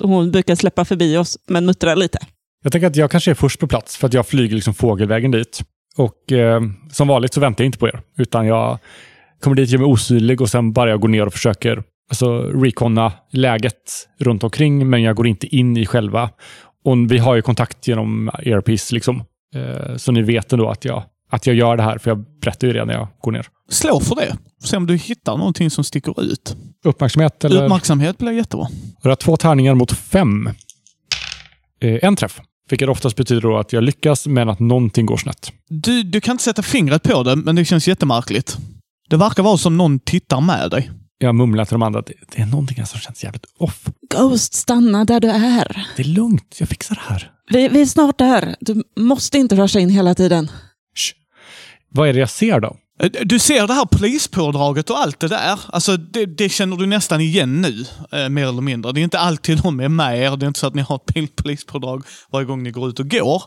[0.02, 2.18] hon brukar släppa förbi oss, men muttrar lite.
[2.64, 5.32] Jag tänker att jag kanske är först på plats för att jag flyger liksom fågelvägen
[5.32, 5.62] dit.
[5.98, 8.80] Och eh, som vanligt så väntar jag inte på er, utan jag
[9.42, 13.12] kommer dit, gör mig osynlig och sen bara jag går ner och försöker alltså, reconna
[13.32, 16.30] läget runt omkring, men jag går inte in i själva.
[16.86, 19.24] Och vi har ju kontakt genom Airpiece, liksom.
[19.56, 22.68] Eh, så ni vet ändå att jag, att jag gör det här, för jag berättar
[22.68, 23.48] ju det när jag går ner.
[23.70, 24.38] Slå för det.
[24.64, 26.56] Se om du hittar någonting som sticker ut.
[26.86, 27.64] Uppmärksamhet eller?
[27.64, 28.68] Uppmärksamhet blir jättebra.
[29.02, 30.50] Jag har två tärningar mot fem.
[31.82, 32.42] Eh, en träff.
[32.70, 35.52] Vilket oftast betyder då att jag lyckas, men att någonting går snett.
[35.70, 38.58] Du, du kan inte sätta fingret på det, men det känns jättemärkligt.
[39.10, 40.92] Det verkar vara som någon tittar med dig.
[41.18, 43.82] Jag mumlar till de andra att det, är någonting som känns jävligt off.
[44.10, 45.88] Ghost, stanna där du är.
[45.96, 47.32] Det är lugnt, jag fixar det här.
[47.54, 48.56] Vi, vi är snart där.
[48.60, 50.48] Du måste inte rusha in hela tiden.
[50.98, 51.14] Shh.
[51.90, 52.78] Vad är det jag ser då?
[53.02, 55.60] Eh, Du ser det här polispådraget och allt det där.
[55.68, 57.86] Alltså det, det känner du nästan igen nu,
[58.20, 58.92] eh, mer eller mindre.
[58.92, 60.38] Det är inte alltid de är med er.
[60.38, 63.10] Det är inte så att ni har ett polispådrag varje gång ni går ut och
[63.10, 63.44] går.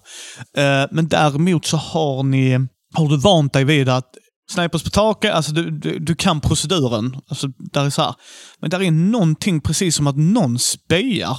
[0.57, 4.15] Eh, men däremot så har ni, har du vant dig vid att
[4.51, 7.17] snipers på taket, alltså du, du, du kan proceduren.
[7.29, 8.15] Alltså, där är så här.
[8.61, 11.39] Men där är någonting precis som att någon spejar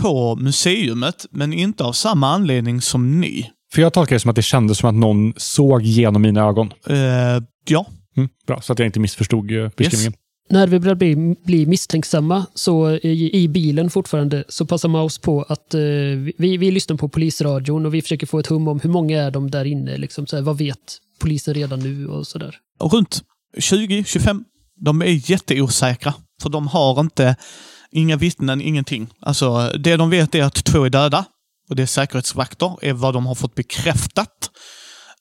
[0.00, 3.50] på museumet, men inte av samma anledning som ni.
[3.72, 6.72] För jag tolkar det som att det kändes som att någon såg genom mina ögon.
[6.86, 7.86] Eh, ja,
[8.18, 10.12] Mm, bra, så att jag inte missförstod eh, beskrivningen.
[10.50, 15.42] När vi börjar bli, bli misstänksamma så i, i bilen fortfarande så passar Maus på
[15.42, 15.80] att eh,
[16.38, 19.30] vi, vi lyssnar på polisradion och vi försöker få ett hum om hur många är
[19.30, 19.96] de där inne.
[19.96, 22.56] Liksom, så här, vad vet polisen redan nu och sådär.
[22.80, 23.22] Runt
[23.56, 24.44] 20-25.
[24.80, 26.14] De är jätteosäkra.
[26.42, 27.36] För de har inte,
[27.90, 29.08] inga vittnen, ingenting.
[29.20, 31.24] Alltså, det de vet är att två är döda.
[31.68, 34.50] Och det är säkerhetsvakter, är vad de har fått bekräftat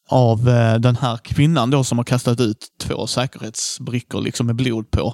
[0.09, 4.91] av eh, den här kvinnan då som har kastat ut två säkerhetsbrickor liksom med blod
[4.91, 5.13] på.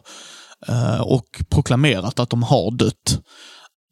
[0.68, 3.20] Eh, och proklamerat att de har dött.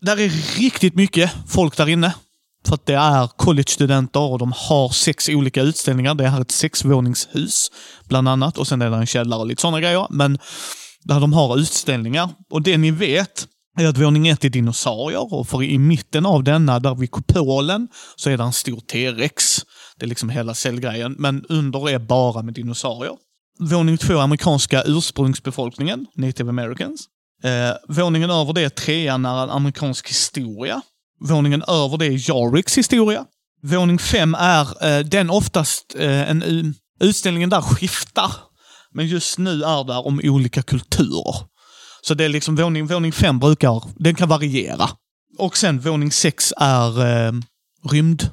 [0.02, 2.14] Där är riktigt mycket folk där inne.
[2.68, 6.16] För att det är collegestudenter och de har sex olika utställningar.
[6.16, 7.72] Det är här ett sexvåningshus,
[8.08, 8.58] bland annat.
[8.58, 10.08] Och sen är det en källare och lite sådana grejer.
[10.10, 10.40] Men
[11.04, 12.30] där de har utställningar.
[12.52, 13.48] Och det ni vet
[13.78, 17.88] är att våning ett är dinosaurier och för i mitten av denna, där vid kupolen,
[18.16, 19.60] så är det en stor T-rex.
[19.98, 21.16] Det är liksom hela cellgrejen.
[21.18, 23.16] Men under är bara med dinosaurier.
[23.60, 27.08] Våning två, amerikanska ursprungsbefolkningen, native americans.
[27.44, 30.82] Eh, våningen över det, trean, är en amerikansk historia.
[31.30, 33.26] Våningen över det är Jariks historia.
[33.64, 38.32] Våning fem är eh, den oftast, eh, en utställningen där skiftar.
[38.94, 41.36] Men just nu är det om olika kulturer.
[42.02, 44.90] Så det är liksom våning, våning fem brukar, den kan variera.
[45.38, 47.34] Och sen våning sex är eh,
[47.92, 48.30] rymd.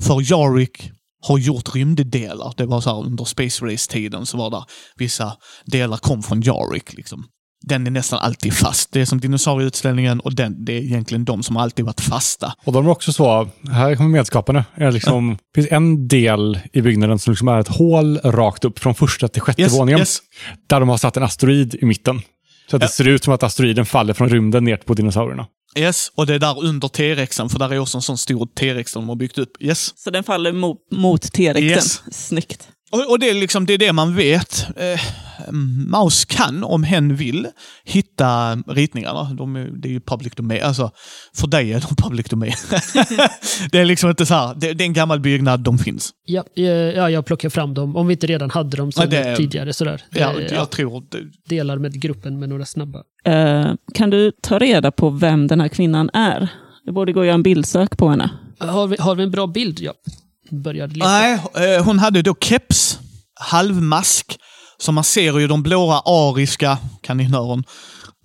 [0.00, 0.90] För Jarik
[1.22, 2.54] har gjort rymddelar.
[2.56, 4.64] Det var så här under Space Race-tiden så var det
[4.96, 6.92] vissa delar kom från Jarik.
[6.92, 7.24] Liksom.
[7.62, 8.92] Den är nästan alltid fast.
[8.92, 12.54] Det är som dinosaurieutställningen och den, det är egentligen de som alltid varit fasta.
[12.64, 14.64] Och de är också så, här kommer medskaparna.
[14.74, 18.78] Är liksom, Det finns en del i byggnaden som liksom är ett hål rakt upp
[18.78, 19.98] från första till sjätte Yes, våningen.
[19.98, 20.18] yes.
[20.66, 22.22] Där de har satt en asteroid i mitten.
[22.70, 25.46] Så att det ser ut som att asteroiden faller från rymden ner på dinosaurierna.
[25.78, 28.92] Yes, och det är där under T-rexen, för där är också en sån stor T-rex
[28.92, 29.50] de har byggt upp.
[29.60, 29.92] Yes.
[29.96, 31.68] Så den faller mot, mot T-rexen.
[31.68, 32.02] Yes.
[32.12, 32.68] Snyggt.
[32.92, 34.66] Och, och det, är liksom, det är det man vet.
[34.76, 35.00] Eh,
[35.88, 37.46] Maus kan, om hen vill,
[37.84, 39.24] hitta ritningarna.
[39.34, 40.62] De, är- det är ju public domain.
[40.62, 40.90] Alltså,
[41.36, 42.52] för dig är de public domain.
[43.72, 46.10] det är liksom inte så här, det, det är en gammal byggnad, de finns.
[46.24, 47.96] Ja, eh, ja, jag plockar fram dem.
[47.96, 49.72] Om vi inte redan hade dem så Ja, det- tidigare.
[49.72, 50.02] Sådär.
[50.10, 51.02] Ja, Eh, jag tror...
[51.10, 52.98] Det, Delar med gruppen med några snabba.
[53.24, 56.48] Eh, kan du ta reda på vem den här kvinnan är?
[56.86, 58.30] Det borde gå att göra en bildsök på henne.
[58.58, 59.80] Har vi, har vi en bra bild?
[59.80, 59.92] Ja.
[60.50, 61.08] Började leta.
[61.08, 62.98] nej, eh, hon hade då keps,
[63.40, 64.38] halvmask,
[64.78, 67.64] så man ser ju de blåa ariska kaninöron.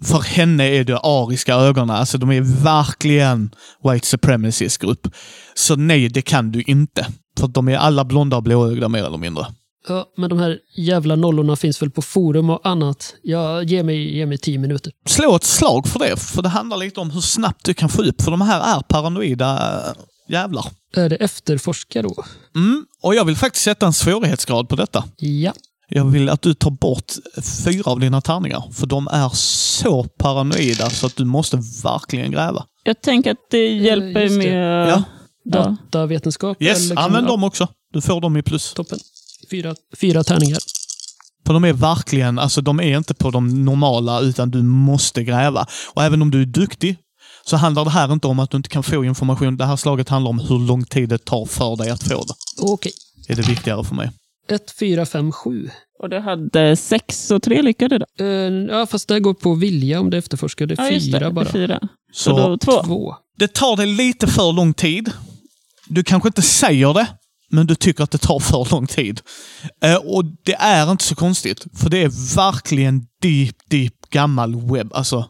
[0.04, 3.50] För henne är det ariska ögonen, alltså de är verkligen
[3.84, 5.08] white supremacist grupp.
[5.54, 7.08] Så nej, det kan du inte.
[7.40, 9.46] För de är alla blonda och blåögda mer eller mindre.
[9.88, 13.16] Ja, men de här jävla nollorna finns väl på forum och annat.
[13.24, 14.92] Ja, ge mig, ge mig tio minuter.
[15.08, 18.04] Slå ett slag för det, för det handlar lite om hur snabbt du kan få
[18.04, 19.94] upp, för de här är paranoida äh,
[20.30, 20.66] jävlar.
[20.96, 22.24] Är det efterforska då?
[22.56, 25.04] Mm, och jag vill faktiskt sätta en svårighetsgrad på detta.
[25.18, 25.54] Ja.
[25.90, 27.14] Jag vill att du tar bort
[27.66, 32.66] fyra av dina tärningar, för de är så paranoida så att du måste verkligen gräva.
[32.84, 34.50] Jag tänker att det hjälper just det.
[34.52, 34.90] med...
[34.90, 35.04] Ja.
[35.52, 36.62] Datavetenskap?
[36.62, 37.68] Yes, använd dem också.
[37.94, 38.74] Du får dem i plus.
[38.74, 39.00] Toppen.
[39.52, 40.58] Fyra, fyra tärningar.
[41.46, 45.68] För de är verkligen, alltså de är inte på de normala, utan du måste gräva.
[45.94, 46.98] Och även om du är duktig,
[47.48, 49.58] så handlar det här inte om att du inte kan få information.
[49.58, 52.34] Det här slaget handlar om hur lång tid det tar för dig att få det.
[52.62, 52.92] Okej.
[53.28, 54.12] Det är det viktigare för mig.
[54.50, 55.70] Ett, fyra, fem, sju.
[56.04, 58.24] Och du hade sex och tre lyckade då?
[58.26, 58.28] Eh,
[58.78, 60.66] ja, fast det går på vilja om det efterforskar.
[60.66, 61.32] Det är Ja, just fyra det.
[61.32, 61.46] bara.
[61.46, 61.80] Det fyra.
[62.14, 62.84] Så, Så då två.
[62.84, 63.16] Två.
[63.38, 65.12] det tar dig lite för lång tid.
[65.88, 67.08] Du kanske inte säger det,
[67.52, 69.22] men du tycker att det tar för lång tid.
[69.84, 74.94] Eh, och det är inte så konstigt, för det är verkligen deep, deep gammal webb.
[74.94, 75.26] Alltså,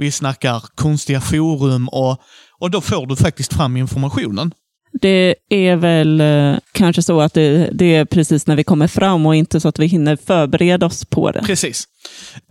[0.00, 2.20] vi snackar konstiga forum och,
[2.58, 4.52] och då får du faktiskt fram informationen.
[5.00, 9.26] Det är väl eh, kanske så att det, det är precis när vi kommer fram
[9.26, 11.42] och inte så att vi hinner förbereda oss på det.
[11.42, 11.84] Precis.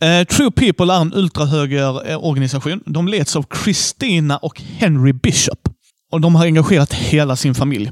[0.02, 2.84] Eh, True People är en ultrahögerorganisation.
[2.86, 5.60] De leds av Christina och Henry Bishop.
[6.12, 7.92] Och de har engagerat hela sin familj.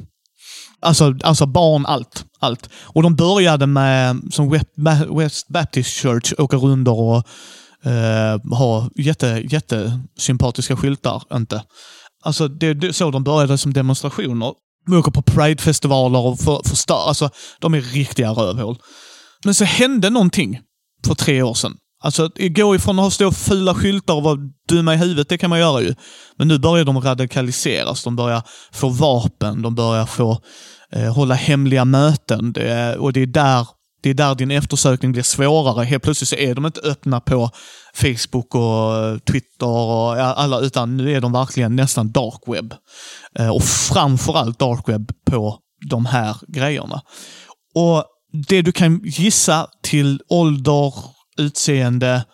[0.80, 2.26] Alltså, alltså barn, allt.
[2.40, 2.70] allt.
[2.84, 7.24] Och de började med, som West Ba- West Baptist Church, åka runt och
[7.88, 11.24] eh, ha jätte, jättesympatiska skyltar.
[11.34, 11.64] Inte.
[12.24, 14.54] Alltså, det är så de började som demonstrationer.
[14.86, 17.08] De åker på Pride-festivaler och för, förstör.
[17.08, 18.78] Alltså, de är riktiga rövhål.
[19.46, 20.60] Men så hände någonting
[21.08, 21.78] för tre år sedan.
[22.04, 24.38] Alltså, att gå ifrån att ha stå fula skyltar och vara
[24.70, 25.96] dumma i huvudet, det kan man göra ju.
[26.38, 28.04] Men nu börjar de radikaliseras.
[28.04, 30.42] De börjar få vapen, de börjar få
[30.92, 32.54] eh, hålla hemliga möten.
[32.54, 33.68] Det är, och det är, där,
[34.02, 35.86] det är där din eftersökning blir svårare.
[35.86, 37.50] Helt plötsligt så är de inte öppna på
[37.94, 42.74] Facebook och eh, Twitter och alla, utan nu är de verkligen nästan dark web.
[43.40, 47.02] Eh, och framförallt dark web på de här grejerna.
[47.76, 48.06] Och
[48.48, 50.94] det du kan gissa till ålder,
[51.38, 52.26] utseende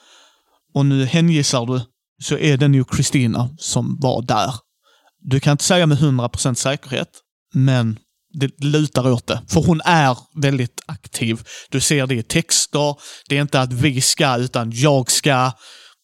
[0.73, 1.81] och nu hängissar du,
[2.23, 4.53] så är det nog Kristina som var där.
[5.19, 7.09] Du kan inte säga med 100% säkerhet,
[7.53, 7.99] men
[8.33, 9.41] det lutar åt det.
[9.47, 11.41] För hon är väldigt aktiv.
[11.69, 12.95] Du ser det i texter.
[13.29, 15.51] Det är inte att vi ska, utan jag ska.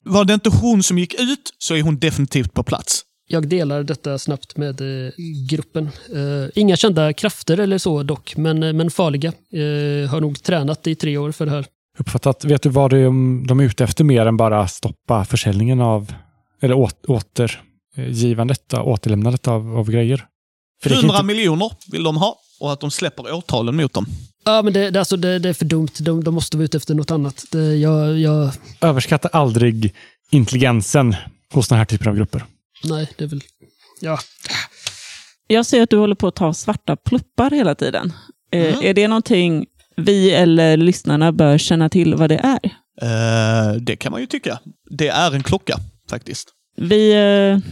[0.05, 3.05] Var det inte hon som gick ut, så är hon definitivt på plats.
[3.31, 5.11] Jag delar detta snabbt med eh,
[5.49, 5.89] gruppen.
[6.15, 9.29] Eh, inga kända krafter eller så dock, men, eh, men farliga.
[9.29, 11.65] Eh, har nog tränat i tre år för det här.
[11.99, 12.45] Uppfattat.
[12.45, 16.13] Vet du vad de, de är ute efter mer än bara stoppa försäljningen av,
[16.61, 20.25] eller åt, återgivandet, återlämnandet av, av grejer?
[20.83, 23.93] För det kan 100 inte, miljoner vill de ha och att de släpper åtalen mot
[23.93, 24.05] dem.
[24.45, 25.89] Ja, men det, det, alltså, det, det är för dumt.
[25.99, 27.45] De, de måste vara ute efter något annat.
[27.51, 29.95] Det, jag, jag, överskatta aldrig
[30.31, 31.15] intelligensen
[31.53, 32.43] hos den här typen av grupper.
[32.83, 33.41] nej, det är väl...
[33.99, 34.19] Ja,
[35.47, 38.13] Jag ser att du håller på att ta svarta pluppar hela tiden.
[38.51, 38.85] Eh, Mm.
[38.85, 39.65] Är det någonting
[39.95, 42.59] vi eller lyssnarna bör känna till vad det är?
[43.01, 44.59] Eh, det kan man ju tycka.
[44.89, 45.77] Det är en klocka,
[46.09, 46.49] faktiskt.
[46.77, 47.71] Vi eh,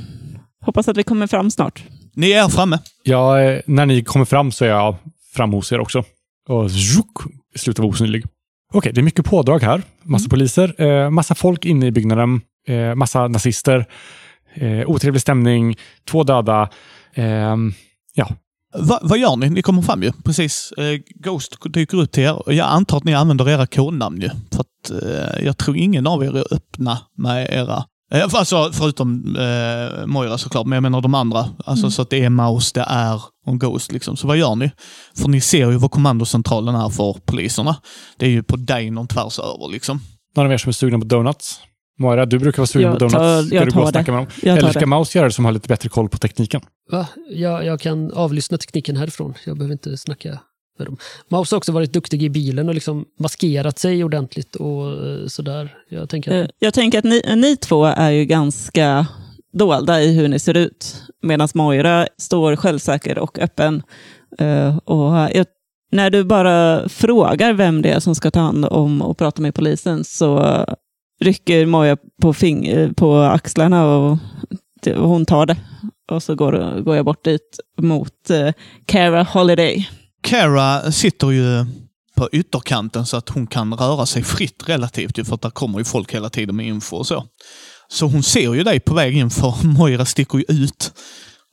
[0.65, 1.83] hoppas att vi kommer fram snart.
[2.17, 2.79] Ni är framme.
[3.03, 4.95] Ja, eh, när ni kommer fram så är jag
[5.33, 6.03] fram hos er också.
[6.49, 8.25] Och zjuk, slutar vara osynlig.
[8.73, 9.81] Okej, det är mycket pådrag här.
[10.03, 13.85] Massa poliser, eh, massa folk inne i byggnaden, eh, massa nazister,
[14.53, 15.75] eh, otrevlig stämning,
[16.09, 16.69] två döda.
[17.15, 17.73] ehm,
[18.13, 18.27] ja,
[18.79, 19.49] Va, vad gör ni?
[19.49, 20.11] Ni kommer fram ju.
[20.25, 20.71] Precis.
[20.77, 22.53] Eh, Ghost dyker ut till er.
[22.53, 24.29] Jag antar att ni använder era kodnamn ju.
[24.29, 27.83] För att eh, jag tror ingen av er är öppna med era...
[28.13, 31.45] Eh, alltså förutom eh, Moira såklart, men jag menar de andra.
[31.65, 34.17] Alltså så att det är Maus, det är en Ghost liksom.
[34.17, 34.71] Så vad gör ni?
[35.17, 37.75] För ni ser ju vad kommandocentralen är för poliserna.
[38.17, 39.99] Det är ju på Deinon tvärs över liksom.
[40.35, 41.59] någon av er som är sugna på donuts?
[41.99, 43.13] Moira, du brukar vara sugen på donuts.
[43.15, 43.91] tar- Ska du gå och det.
[43.91, 44.27] snacka med dem?
[44.43, 44.85] Eller ska det.
[44.85, 46.61] Maus göra det som har lite bättre koll på tekniken?
[46.91, 47.07] va?
[47.29, 49.33] Jag, jag kan avlyssna tekniken härifrån.
[49.45, 50.39] Jag behöver inte snacka
[50.79, 50.97] man.
[51.29, 55.75] Maus har också varit duktig i bilen och liksom maskerat sig ordentligt och eh, sådär.
[55.89, 59.07] Jag tänker att, Jag tänker att ni, eh, ni två är ju ganska
[59.53, 61.03] dolda i hur ni ser ut.
[61.21, 63.83] Medan Moira står självsäker och öppen.
[64.83, 65.45] Och jag,
[65.91, 69.55] när du bara frågar vem det är som ska ta hand om och prata med
[69.55, 70.65] polisen så
[71.21, 74.17] rycker Moira på, fing- på axlarna och,
[74.97, 75.57] och hon tar det.
[76.11, 78.13] Och så går, går jag bort dit mot
[78.85, 79.89] Cara Holiday.
[80.23, 81.65] Cara sitter ju
[82.15, 85.79] på ytterkanten så att hon kan röra sig fritt relativt ju, för att där kommer
[85.79, 87.25] ju folk hela tiden med info och så.
[87.87, 90.93] Så hon ser ju dig på väg in för Moira sticker ju ut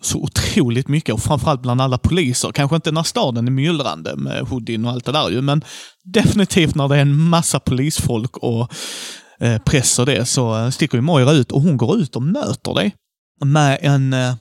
[0.03, 2.53] så otroligt mycket och framförallt bland alla poliser.
[2.53, 5.65] Kanske inte när staden är myllrande med hoodien och allt det där ju, men
[6.05, 8.73] definitivt när det är en massa polisfolk och
[9.41, 12.23] eh, press och det så eh, sticker ju Moira ut och hon går ut och
[12.23, 12.95] möter dig
[13.45, 14.35] med en eh,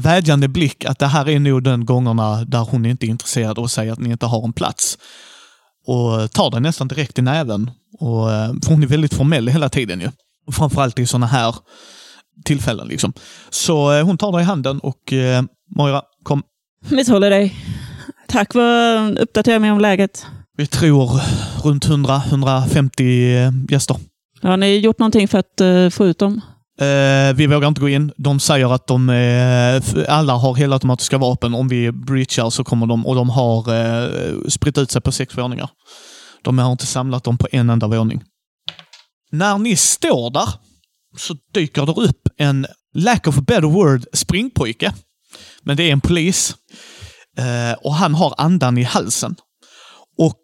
[0.00, 3.70] vädjande blick att det här är nog den gångerna där hon inte är intresserad och
[3.70, 4.98] säger att ni inte har en plats.
[5.86, 7.70] Och tar dig nästan direkt i näven.
[7.98, 10.10] Och, eh, för hon är väldigt formell hela tiden ju.
[10.52, 11.54] Framförallt i sådana här
[12.44, 13.12] tillfällen liksom.
[13.50, 15.42] Så eh, hon tar dig i handen och eh,
[15.76, 16.42] Moira, kom.
[16.88, 17.54] Miss Holiday,
[18.28, 20.26] tack för att uppdatera mig om läget.
[20.56, 21.20] Vi tror
[21.64, 23.96] runt 100-150 eh, gäster.
[24.42, 26.40] Har ni gjort någonting för att få ut dem?
[26.80, 28.12] Eh, vi vågar inte gå in.
[28.16, 31.54] De säger att de eh, alla har helautomatiska vapen.
[31.54, 35.38] Om vi breachar så kommer de, och de har eh, spritt ut sig på sex
[35.38, 35.70] våningar.
[36.42, 38.22] De har inte samlat dem på en enda våning.
[39.30, 40.48] När ni står där
[41.16, 44.92] så dyker det upp en, lack of a better word, springpojke.
[45.62, 46.56] Men det är en polis.
[47.38, 49.36] Eh, och han har andan i halsen.
[50.18, 50.40] Och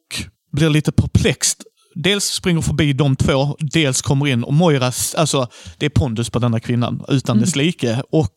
[0.52, 1.62] blir lite perplext.
[2.02, 6.38] Dels springer förbi de två, dels kommer in och Moira, alltså det är pondus på
[6.38, 8.02] denna kvinnan utan dess like.
[8.12, 8.36] Och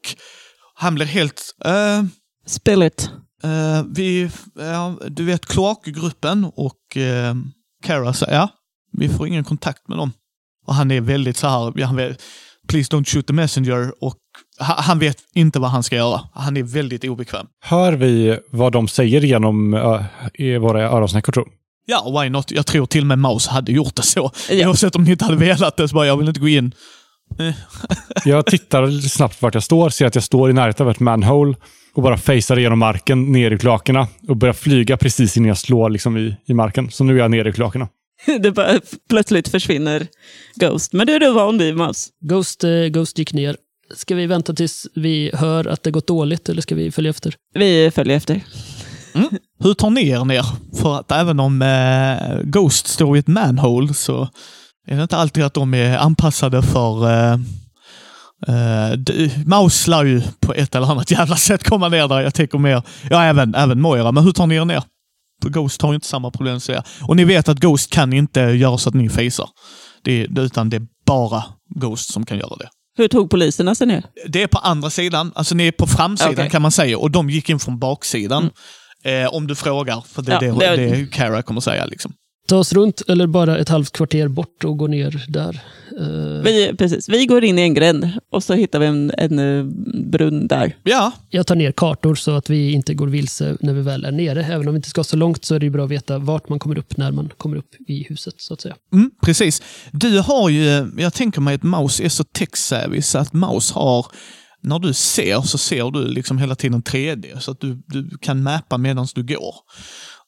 [0.75, 2.03] han blir helt, eh,
[2.45, 3.09] Spill it.
[3.43, 4.29] eh, vi,
[4.59, 7.35] ja, du vet kloakgruppen och eh,
[7.83, 8.49] Cara säger, ja,
[8.97, 10.11] vi får ingen kontakt med dem.
[10.67, 12.21] Och han är väldigt så här, han vet,
[12.67, 14.15] please don't shoot the messenger och
[14.59, 16.21] ha- han vet inte vad han ska göra.
[16.33, 17.45] Han är väldigt obekväm.
[17.63, 20.01] Hör vi vad de säger genom uh,
[20.33, 21.47] i våra öronsnäckor tror
[21.89, 22.51] Ja, why not?
[22.51, 24.31] Jag tror till och med Maus hade gjort det så.
[24.49, 24.67] Ja.
[24.67, 26.71] Oavsett om ni inte hade velat det, så bara, jag vill inte gå in.
[28.25, 30.99] Jag tittar lite snabbt vart jag står, ser att jag står i närheten av ett
[30.99, 31.55] manhole
[31.93, 35.89] och bara facear igenom marken ner i kloakerna och börjar flyga precis innan jag slår
[35.89, 36.91] liksom i, i marken.
[36.91, 37.87] Så nu är jag nere i kloakerna.
[38.39, 38.79] Det bara
[39.09, 40.07] plötsligt försvinner
[40.55, 40.93] Ghost.
[40.93, 42.09] Men du är du van vid, Maus.
[42.21, 43.57] Ghost, eh, Ghost gick ner.
[43.95, 47.35] Ska vi vänta tills vi hör att det gått dåligt eller ska vi följa efter?
[47.53, 48.41] Vi följer efter.
[49.63, 50.45] Hur tar ni er ner?
[50.81, 54.29] För att även om eh, Ghost står i ett manhole så
[54.87, 57.09] är det inte alltid att de är anpassade för...
[57.09, 57.33] Eh,
[58.47, 62.21] eh, d- Maus lär ju på ett eller annat jävla sätt komma ner där.
[62.21, 64.11] Jag tänker mer, ja även, även Moira.
[64.11, 64.83] Men hur tar ni er ner?
[65.43, 66.83] För Ghost har ju inte samma problem så jag.
[67.01, 69.09] Och ni vet att Ghost kan inte göra så att ni.
[70.03, 71.43] Det, är- utan det är bara
[71.75, 72.69] Ghost som kan göra det.
[72.97, 74.03] Hur tog poliserna sig ner?
[74.27, 76.49] Det är på andra sidan, alltså ni är på framsidan Okej.
[76.49, 78.49] kan man säga och de gick in från baksidan.
[79.03, 81.85] Eh, om du frågar, för det är Ja, det, det- det Cara kommer säga.
[81.85, 82.13] Liksom.
[82.47, 85.59] Ta oss runt eller bara ett halvt kvarter bort och gå ner där.
[85.99, 89.39] Eh, Vi, precis, vi går in i en gränd och så hittar vi en, en
[89.59, 89.65] eh,
[90.05, 90.75] brunn där.
[90.83, 94.11] Ja, Jag tar ner kartor så att vi inte går vilse när vi väl är
[94.11, 94.43] nere.
[94.45, 96.59] Även om vi inte ska så långt så är det bra att veta vart man
[96.59, 98.33] kommer upp när man kommer upp i huset.
[98.37, 98.75] så att säga.
[98.93, 99.61] mm, precis.
[99.91, 104.05] Du har ju, jag tänker mig att Maus är så tech-savvy så att Maus har,
[104.61, 108.43] när du ser så ser du liksom hela tiden 3D så att du, du kan
[108.43, 109.55] mappa medan du går.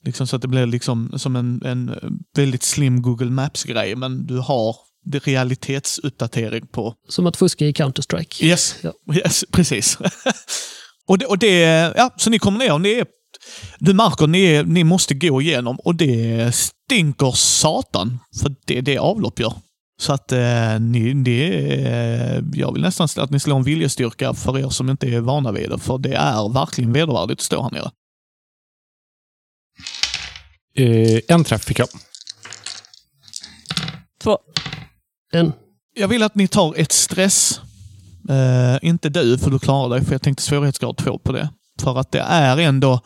[0.06, 1.96] Liksom så att det blir liksom som en, en
[2.36, 4.76] väldigt slim Google Maps-grej men du har
[5.06, 8.44] det realitetsuppdatering på Som att fuska i Counter-Strike.
[8.44, 8.94] Yes, Ja.
[9.16, 9.98] yes precis.
[11.08, 11.60] och, det, och det,
[11.98, 13.06] ja, så ni kommer ner och ni är,
[13.80, 18.20] du märker ni, ni måste gå igenom och det stinker satan.
[18.42, 19.54] För det är det avlopp gör.
[20.02, 21.40] Så att eh, ni, ni,
[21.86, 25.20] eh, jag vill nästan säga att ni slår en viljestyrka för er som inte är
[25.20, 25.80] vana vid det.
[25.80, 27.92] För det är verkligen vedervärdigt att stå här nere.
[30.76, 31.88] Eh, en träff fick jag.
[34.24, 34.38] Två.
[35.32, 35.54] En.
[35.94, 37.62] Jag vill att ni tar ett stress.
[38.30, 41.50] Eh, inte du, för du klarar dig, för jag tänkte svårighetsgrad två på det.
[41.82, 43.02] För att det är ändå...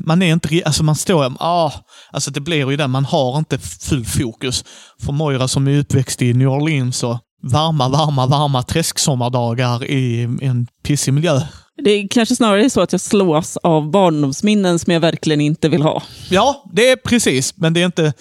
[0.00, 0.62] Man är inte...
[0.64, 1.32] Alltså man står...
[1.38, 1.72] Ah,
[2.10, 4.64] alltså det blir ju det, man har inte full fokus.
[5.00, 10.66] För Moira som är uppväxt i New Orleans och varma, varma, varma träsksommardagar i en
[10.82, 11.40] pissig miljö.
[11.84, 15.82] Det är kanske snarare så att jag slås av barndomsminnen som jag verkligen inte vill
[15.82, 16.02] ha.
[16.30, 18.12] Ja, det är precis, men det är inte...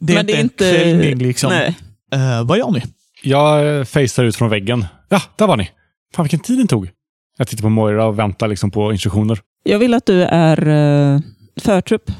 [0.00, 1.50] Det är Men inte en kvällning liksom.
[1.50, 1.74] Nej.
[2.12, 2.82] Eh, vad gör ni?
[3.22, 4.86] Jag eh, facear ut från väggen.
[5.08, 5.70] Ja, där var ni.
[6.14, 6.90] Fan vilken tid den tog.
[7.38, 9.38] Jag tittar på Moira och väntar liksom på instruktioner.
[9.62, 11.20] Jag vill att du är eh,
[11.60, 12.10] förtrupp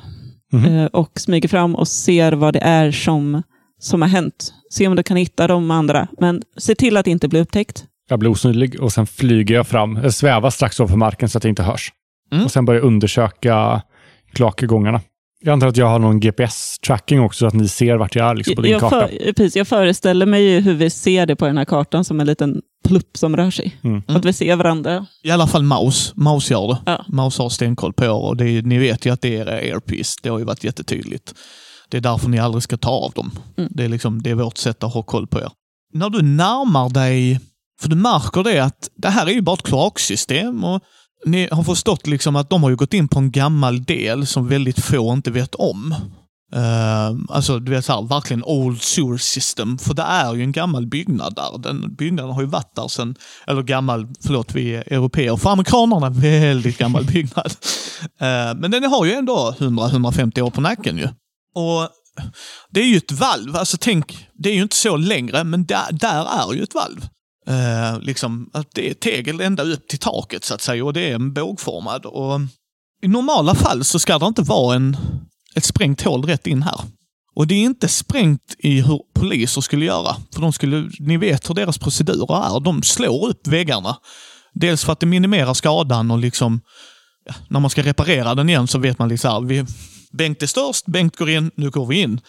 [0.53, 3.43] eh, och smyger fram och ser vad det är som,
[3.78, 4.55] som har hänt.
[4.70, 7.84] Se om du kan hitta de andra, men se till att inte bli upptäckt.
[8.09, 9.99] Jag blir osynlig och sen flyger jag fram.
[10.03, 11.93] Jag svävar strax ovanför marken så att jag inte hörs.
[12.32, 12.45] Mm.
[12.45, 13.82] Och sen börjar jag undersöka
[14.32, 15.01] kloakgångarna.
[15.45, 18.34] Jag antar att jag har någon GPS-tracking också, så att ni ser vart jag är
[18.34, 19.09] liksom, på din Jag, karta.
[19.09, 22.20] för, precis, jag föreställer mig ju hur vi ser det på den här kartan som
[22.20, 23.76] en liten plupp som rör sig.
[23.84, 24.03] Mm.
[24.09, 25.07] Att vi ser varandra.
[25.22, 26.12] I alla fall Maus.
[26.16, 26.78] Maus gör det.
[26.86, 27.05] Ja.
[27.09, 29.55] Maus har stenkoll på er och det är, ni vet ju att det är era
[29.55, 30.16] airpiece.
[30.22, 31.34] Det har ju varit jättetydligt.
[31.88, 33.30] Det är därför ni aldrig ska ta av dem.
[33.59, 33.70] Mm.
[33.74, 35.51] Det, är liksom, det är vårt sätt att ha koll på er.
[35.95, 37.40] När du närmar dig,
[37.80, 40.82] för du märker det att det här är ju bara ett kloaksystem och
[41.26, 44.48] ni har förstått liksom att de har ju gått in på en gammal del som
[44.48, 45.94] väldigt få inte vet om.
[46.56, 49.78] Uh, alltså, du vet, så här, verkligen old sewer system.
[49.78, 51.58] För det är ju en gammal byggnad där.
[51.58, 53.14] Den byggnaden har ju varit där sen,
[53.46, 55.36] eller gammal, förlåt, vi är europeer.
[55.36, 57.46] För amerikanerna, väldigt gammal byggnad.
[58.02, 61.08] Uh, men den har ju ändå 100-150 år på nacken ju.
[61.54, 61.88] Och
[62.70, 65.92] det är ju ett valv, alltså tänk, det är ju inte så längre, men där,
[65.92, 67.08] där är ju ett valv.
[67.47, 71.11] Eh, liksom, att det är tegel ända upp till taket så att säga och det
[71.11, 72.07] är en bågformad.
[72.07, 72.40] Och
[73.03, 74.97] I normala fall så ska det inte vara en,
[75.55, 76.80] ett sprängt hål rätt in här.
[77.34, 80.16] Och det är inte sprängt i hur poliser skulle göra.
[80.34, 82.61] För de skulle, ni vet hur deras procedurer är.
[82.61, 83.97] De slår upp väggarna.
[84.55, 86.61] Dels för att det minimerar skadan och liksom
[87.24, 89.64] ja, när man ska reparera den igen så vet man liksom här, vi,
[90.12, 92.20] Bengt är störst, Bengt går in, nu går vi in.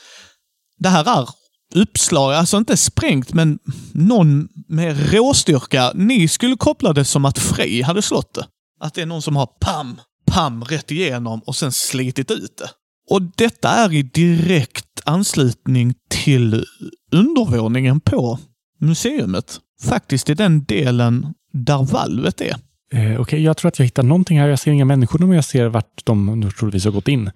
[0.78, 1.30] Det här är
[1.76, 3.60] uppslag, alltså inte sprängt, men
[3.92, 5.92] någon med råstyrka.
[5.96, 8.46] Ni skulle koppla det som att Frej hade slått det.
[8.80, 12.70] Att det är någon som har pam, pam rätt igenom och sen slitit ut det.
[13.10, 16.66] Och detta är i direkt anslutning till
[17.12, 18.40] undervåningen på
[18.80, 19.60] museet.
[19.84, 22.56] Faktiskt i den delen där valvet är.
[22.94, 24.48] Eh, Okej, jag tror att jag hittar någonting här.
[24.48, 27.32] Jag ser inga människor, men jag ser vart de troligtvis har gått in.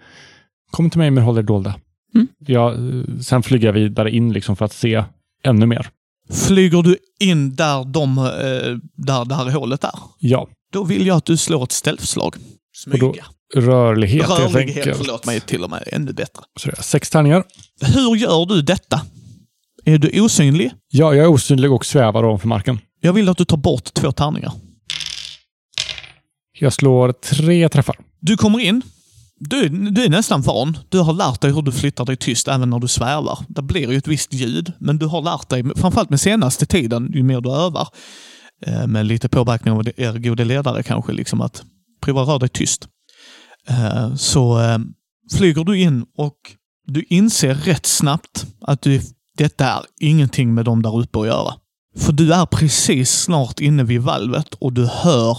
[0.71, 1.75] Kom till mig, men håll er dolda.
[2.17, 2.27] Mm.
[2.39, 2.75] Jag,
[3.23, 5.03] sen flyger jag vidare in liksom för att se
[5.43, 5.87] ännu mer.
[6.47, 8.23] Flyger du in där, de, eh,
[8.95, 12.35] där det här hålet är, Ja, då vill jag att du slår ett stealthslag.
[12.75, 13.25] Smyga.
[13.55, 14.97] rörlighet, helt Rörlighet, enkelt.
[14.97, 16.43] förlåt mig, till och med ännu bättre.
[16.59, 17.43] Så det är sex tärningar.
[17.81, 19.01] Hur gör du detta?
[19.85, 20.71] Är du osynlig?
[20.91, 22.79] Ja, jag är osynlig och svävar ovanför marken.
[23.01, 24.51] Jag vill att du tar bort två tärningar.
[26.59, 27.95] Jag slår tre träffar.
[28.19, 28.81] Du kommer in.
[29.39, 30.77] Du, du är nästan van.
[30.89, 33.39] Du har lärt dig hur du flyttar dig tyst även när du svävar.
[33.47, 37.11] Det blir ju ett visst ljud, men du har lärt dig, framförallt med senaste tiden,
[37.13, 37.87] ju mer du övar,
[38.65, 41.63] eh, med lite påverkan av er gode ledare kanske, liksom att
[42.01, 42.87] prova röra dig tyst.
[43.69, 44.77] Eh, så eh,
[45.37, 46.37] flyger du in och
[46.87, 49.01] du inser rätt snabbt att du,
[49.37, 51.53] detta är ingenting med dem där uppe att göra.
[51.97, 55.37] För du är precis snart inne vid valvet och du hör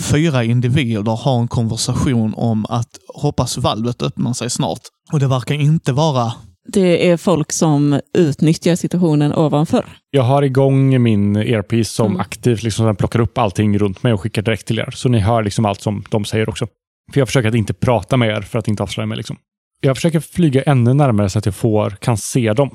[0.00, 4.80] fyra individer ha en konversation om att hoppas valvet öppnar sig snart.
[5.12, 6.32] Och det verkar inte vara...
[6.66, 9.84] Det är folk som utnyttjar situationen ovanför.
[10.10, 12.20] Jag har igång min earpiece som Mm.
[12.20, 14.90] aktivt liksom, plockar upp allting runt mig och skickar direkt till er.
[14.90, 16.66] Så ni hör liksom allt som de säger också.
[17.12, 19.16] För jag försöker att inte prata med er för att inte avslöja mig.
[19.16, 19.36] Liksom.
[19.80, 22.70] Jag försöker flyga ännu närmare så att jag får, kan se dem.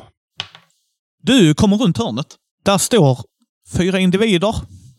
[1.24, 2.28] Du kommer runt hörnet.
[2.66, 3.20] Där står
[3.78, 4.56] fyra individer.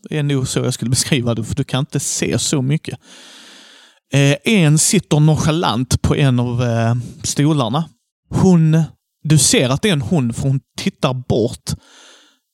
[0.09, 2.99] Det är nog så jag skulle beskriva det, för du kan inte se så mycket.
[4.13, 7.89] Eh, en sitter nonchalant på en av eh, stolarna.
[8.29, 8.83] Hon...
[9.23, 11.71] Du ser att det är en hon, för hon tittar bort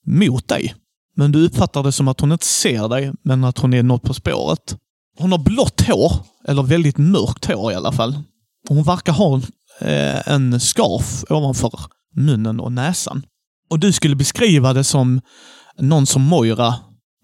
[0.06, 0.74] mot dig.
[1.16, 4.02] Men du uppfattar det som att hon inte ser dig, men att hon är något
[4.02, 4.76] på spåret.
[5.18, 6.12] Hon har blått hår,
[6.48, 8.22] eller väldigt mörkt hår i alla fall.
[8.68, 9.36] Hon verkar ha
[9.80, 11.80] eh, en scarf ovanför
[12.14, 13.22] munnen och näsan.
[13.70, 15.20] Och du skulle beskriva det som
[15.78, 16.74] någon som Moira,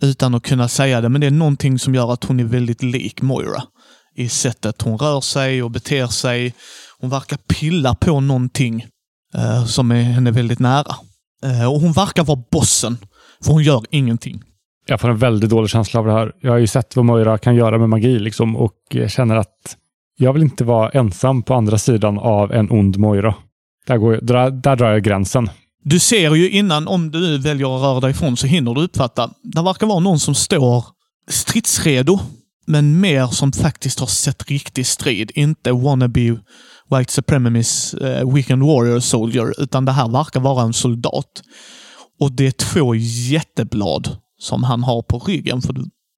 [0.02, 2.82] utan att kunna säga det, men det är någonting som gör att hon är väldigt
[2.82, 3.62] lik Moira.
[4.14, 6.54] I sättet hon rör sig och beter sig.
[7.00, 8.86] Hon verkar pilla på någonting
[9.34, 10.94] eh, som är henne väldigt nära.
[11.44, 12.96] Eh, och hon verkar vara bossen,
[13.44, 14.42] för hon gör ingenting.
[14.86, 16.32] Jag får en väldigt dålig känsla av det här.
[16.40, 19.76] Jag har ju sett vad Moira kan göra med magi liksom, och jag känner att
[20.16, 23.34] jag vill inte vara ensam på andra sidan av en ond Moira.
[23.86, 25.50] Där, går jag, där, där drar jag gränsen.
[25.82, 29.30] Du ser ju innan, om du väljer att röra dig ifrån, så hinner du uppfatta.
[29.42, 30.84] Det verkar vara någon som står
[31.28, 32.18] stridsredo,
[32.66, 35.32] men mer som faktiskt har sett riktig strid.
[35.34, 36.38] Inte wannabe
[36.90, 41.42] white supremacist uh, weekend warrior soldier, utan det här verkar vara en soldat.
[42.20, 42.94] Och det är två
[43.30, 45.74] jätteblad som han har på ryggen, för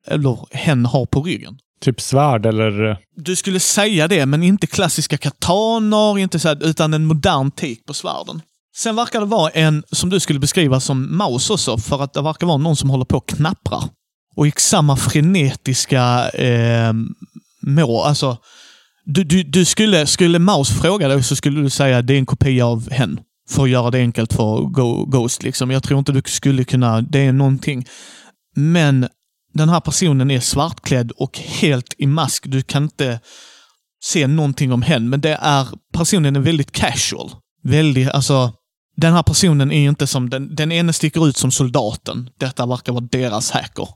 [0.06, 1.58] eller hen har på ryggen.
[1.80, 2.98] Typ svärd eller...
[3.16, 7.82] Du skulle säga det, men inte klassiska kataner, inte så här, utan en modern take
[7.86, 8.42] på svärden.
[8.76, 12.22] Sen verkar det vara en som du skulle beskriva som Maus också, för att det
[12.22, 13.84] verkar vara någon som håller på och knapprar.
[14.36, 16.92] Och i samma frenetiska eh,
[17.62, 18.36] må, alltså
[19.06, 22.18] Du, du, du skulle, skulle Maus fråga dig så skulle du säga att det är
[22.18, 23.20] en kopia av hen.
[23.50, 25.42] För att göra det enkelt för Go, Ghost.
[25.42, 25.70] Liksom.
[25.70, 27.84] Jag tror inte du skulle kunna, det är någonting.
[28.56, 29.08] Men
[29.54, 32.44] den här personen är svartklädd och helt i mask.
[32.46, 33.20] Du kan inte
[34.04, 37.30] se någonting om hen, men det är, personen är väldigt casual.
[37.62, 38.52] Väldigt, alltså,
[38.96, 42.30] den här personen är inte som, den, den ene sticker ut som soldaten.
[42.38, 43.88] Detta verkar vara deras hacker.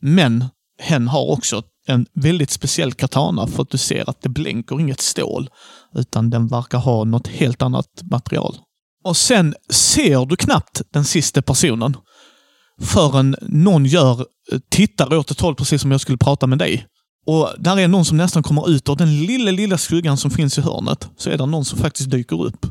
[0.00, 0.44] Men
[0.82, 5.00] hen har också en väldigt speciell katana för att du ser att det blänker inget
[5.00, 5.48] stål,
[5.94, 8.56] utan den verkar ha något helt annat material.
[9.04, 11.96] Och sen ser du knappt den sista personen
[12.80, 14.26] förrän någon gör,
[14.70, 16.86] tittar åt ett håll precis som jag skulle prata med dig.
[17.26, 20.58] Och där är någon som nästan kommer ut ur den lilla, lilla skuggan som finns
[20.58, 21.08] i hörnet.
[21.16, 22.66] Så är det någon som faktiskt dyker upp.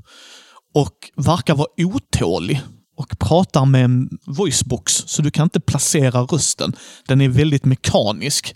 [0.73, 2.61] Och verkar vara otålig.
[2.97, 6.73] Och pratar med en voicebox, så du kan inte placera rösten.
[7.07, 8.55] Den är väldigt mekanisk.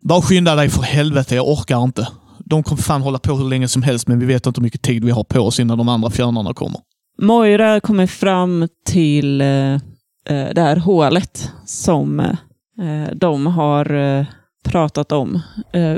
[0.00, 2.08] Bara skynda dig för helvete, jag orkar inte.
[2.44, 4.82] De kommer fan hålla på hur länge som helst, men vi vet inte hur mycket
[4.82, 6.80] tid vi har på oss innan de andra fjärnarna kommer.
[7.22, 9.78] Moira kommer fram till eh, eh
[10.54, 14.26] det här hålet som eh, de har eh,
[14.64, 15.40] pratat om
[15.72, 15.96] eh,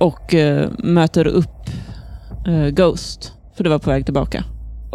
[0.00, 1.70] och eh, möter upp
[2.46, 4.44] eh, Ghost, för det var på väg tillbaka.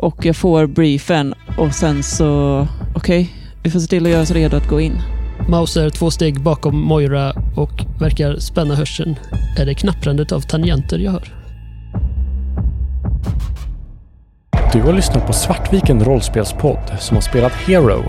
[0.02, 2.60] Och jag får briefen och sen så,
[2.96, 3.28] okej, okay,
[3.64, 5.02] vi får se till att göra oss redo att gå in.
[5.50, 9.16] Mouse är två steg bakom Moira och verkar spänna hörseln.
[9.58, 11.34] Är det knapprandet av tangenter jag hör?
[14.74, 18.04] Du har lyssnat på Svartviken rollspelspodd som har spelat Hero,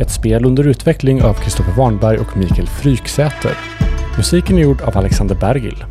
[0.00, 3.52] ett spel under utveckling av Kristoffer Warnberg och Mikael Fryksäter.
[4.16, 5.84] Musiken är gjord av Alexander Bergil.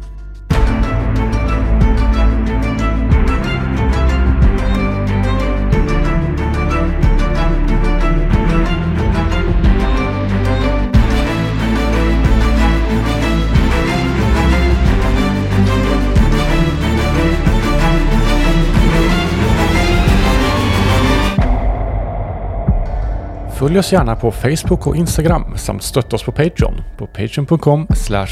[23.64, 27.88] Följ oss gärna på Facebook och Instagram samt stötta oss på Patreon på patreon.com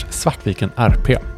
[0.09, 1.30] svartvikenrp.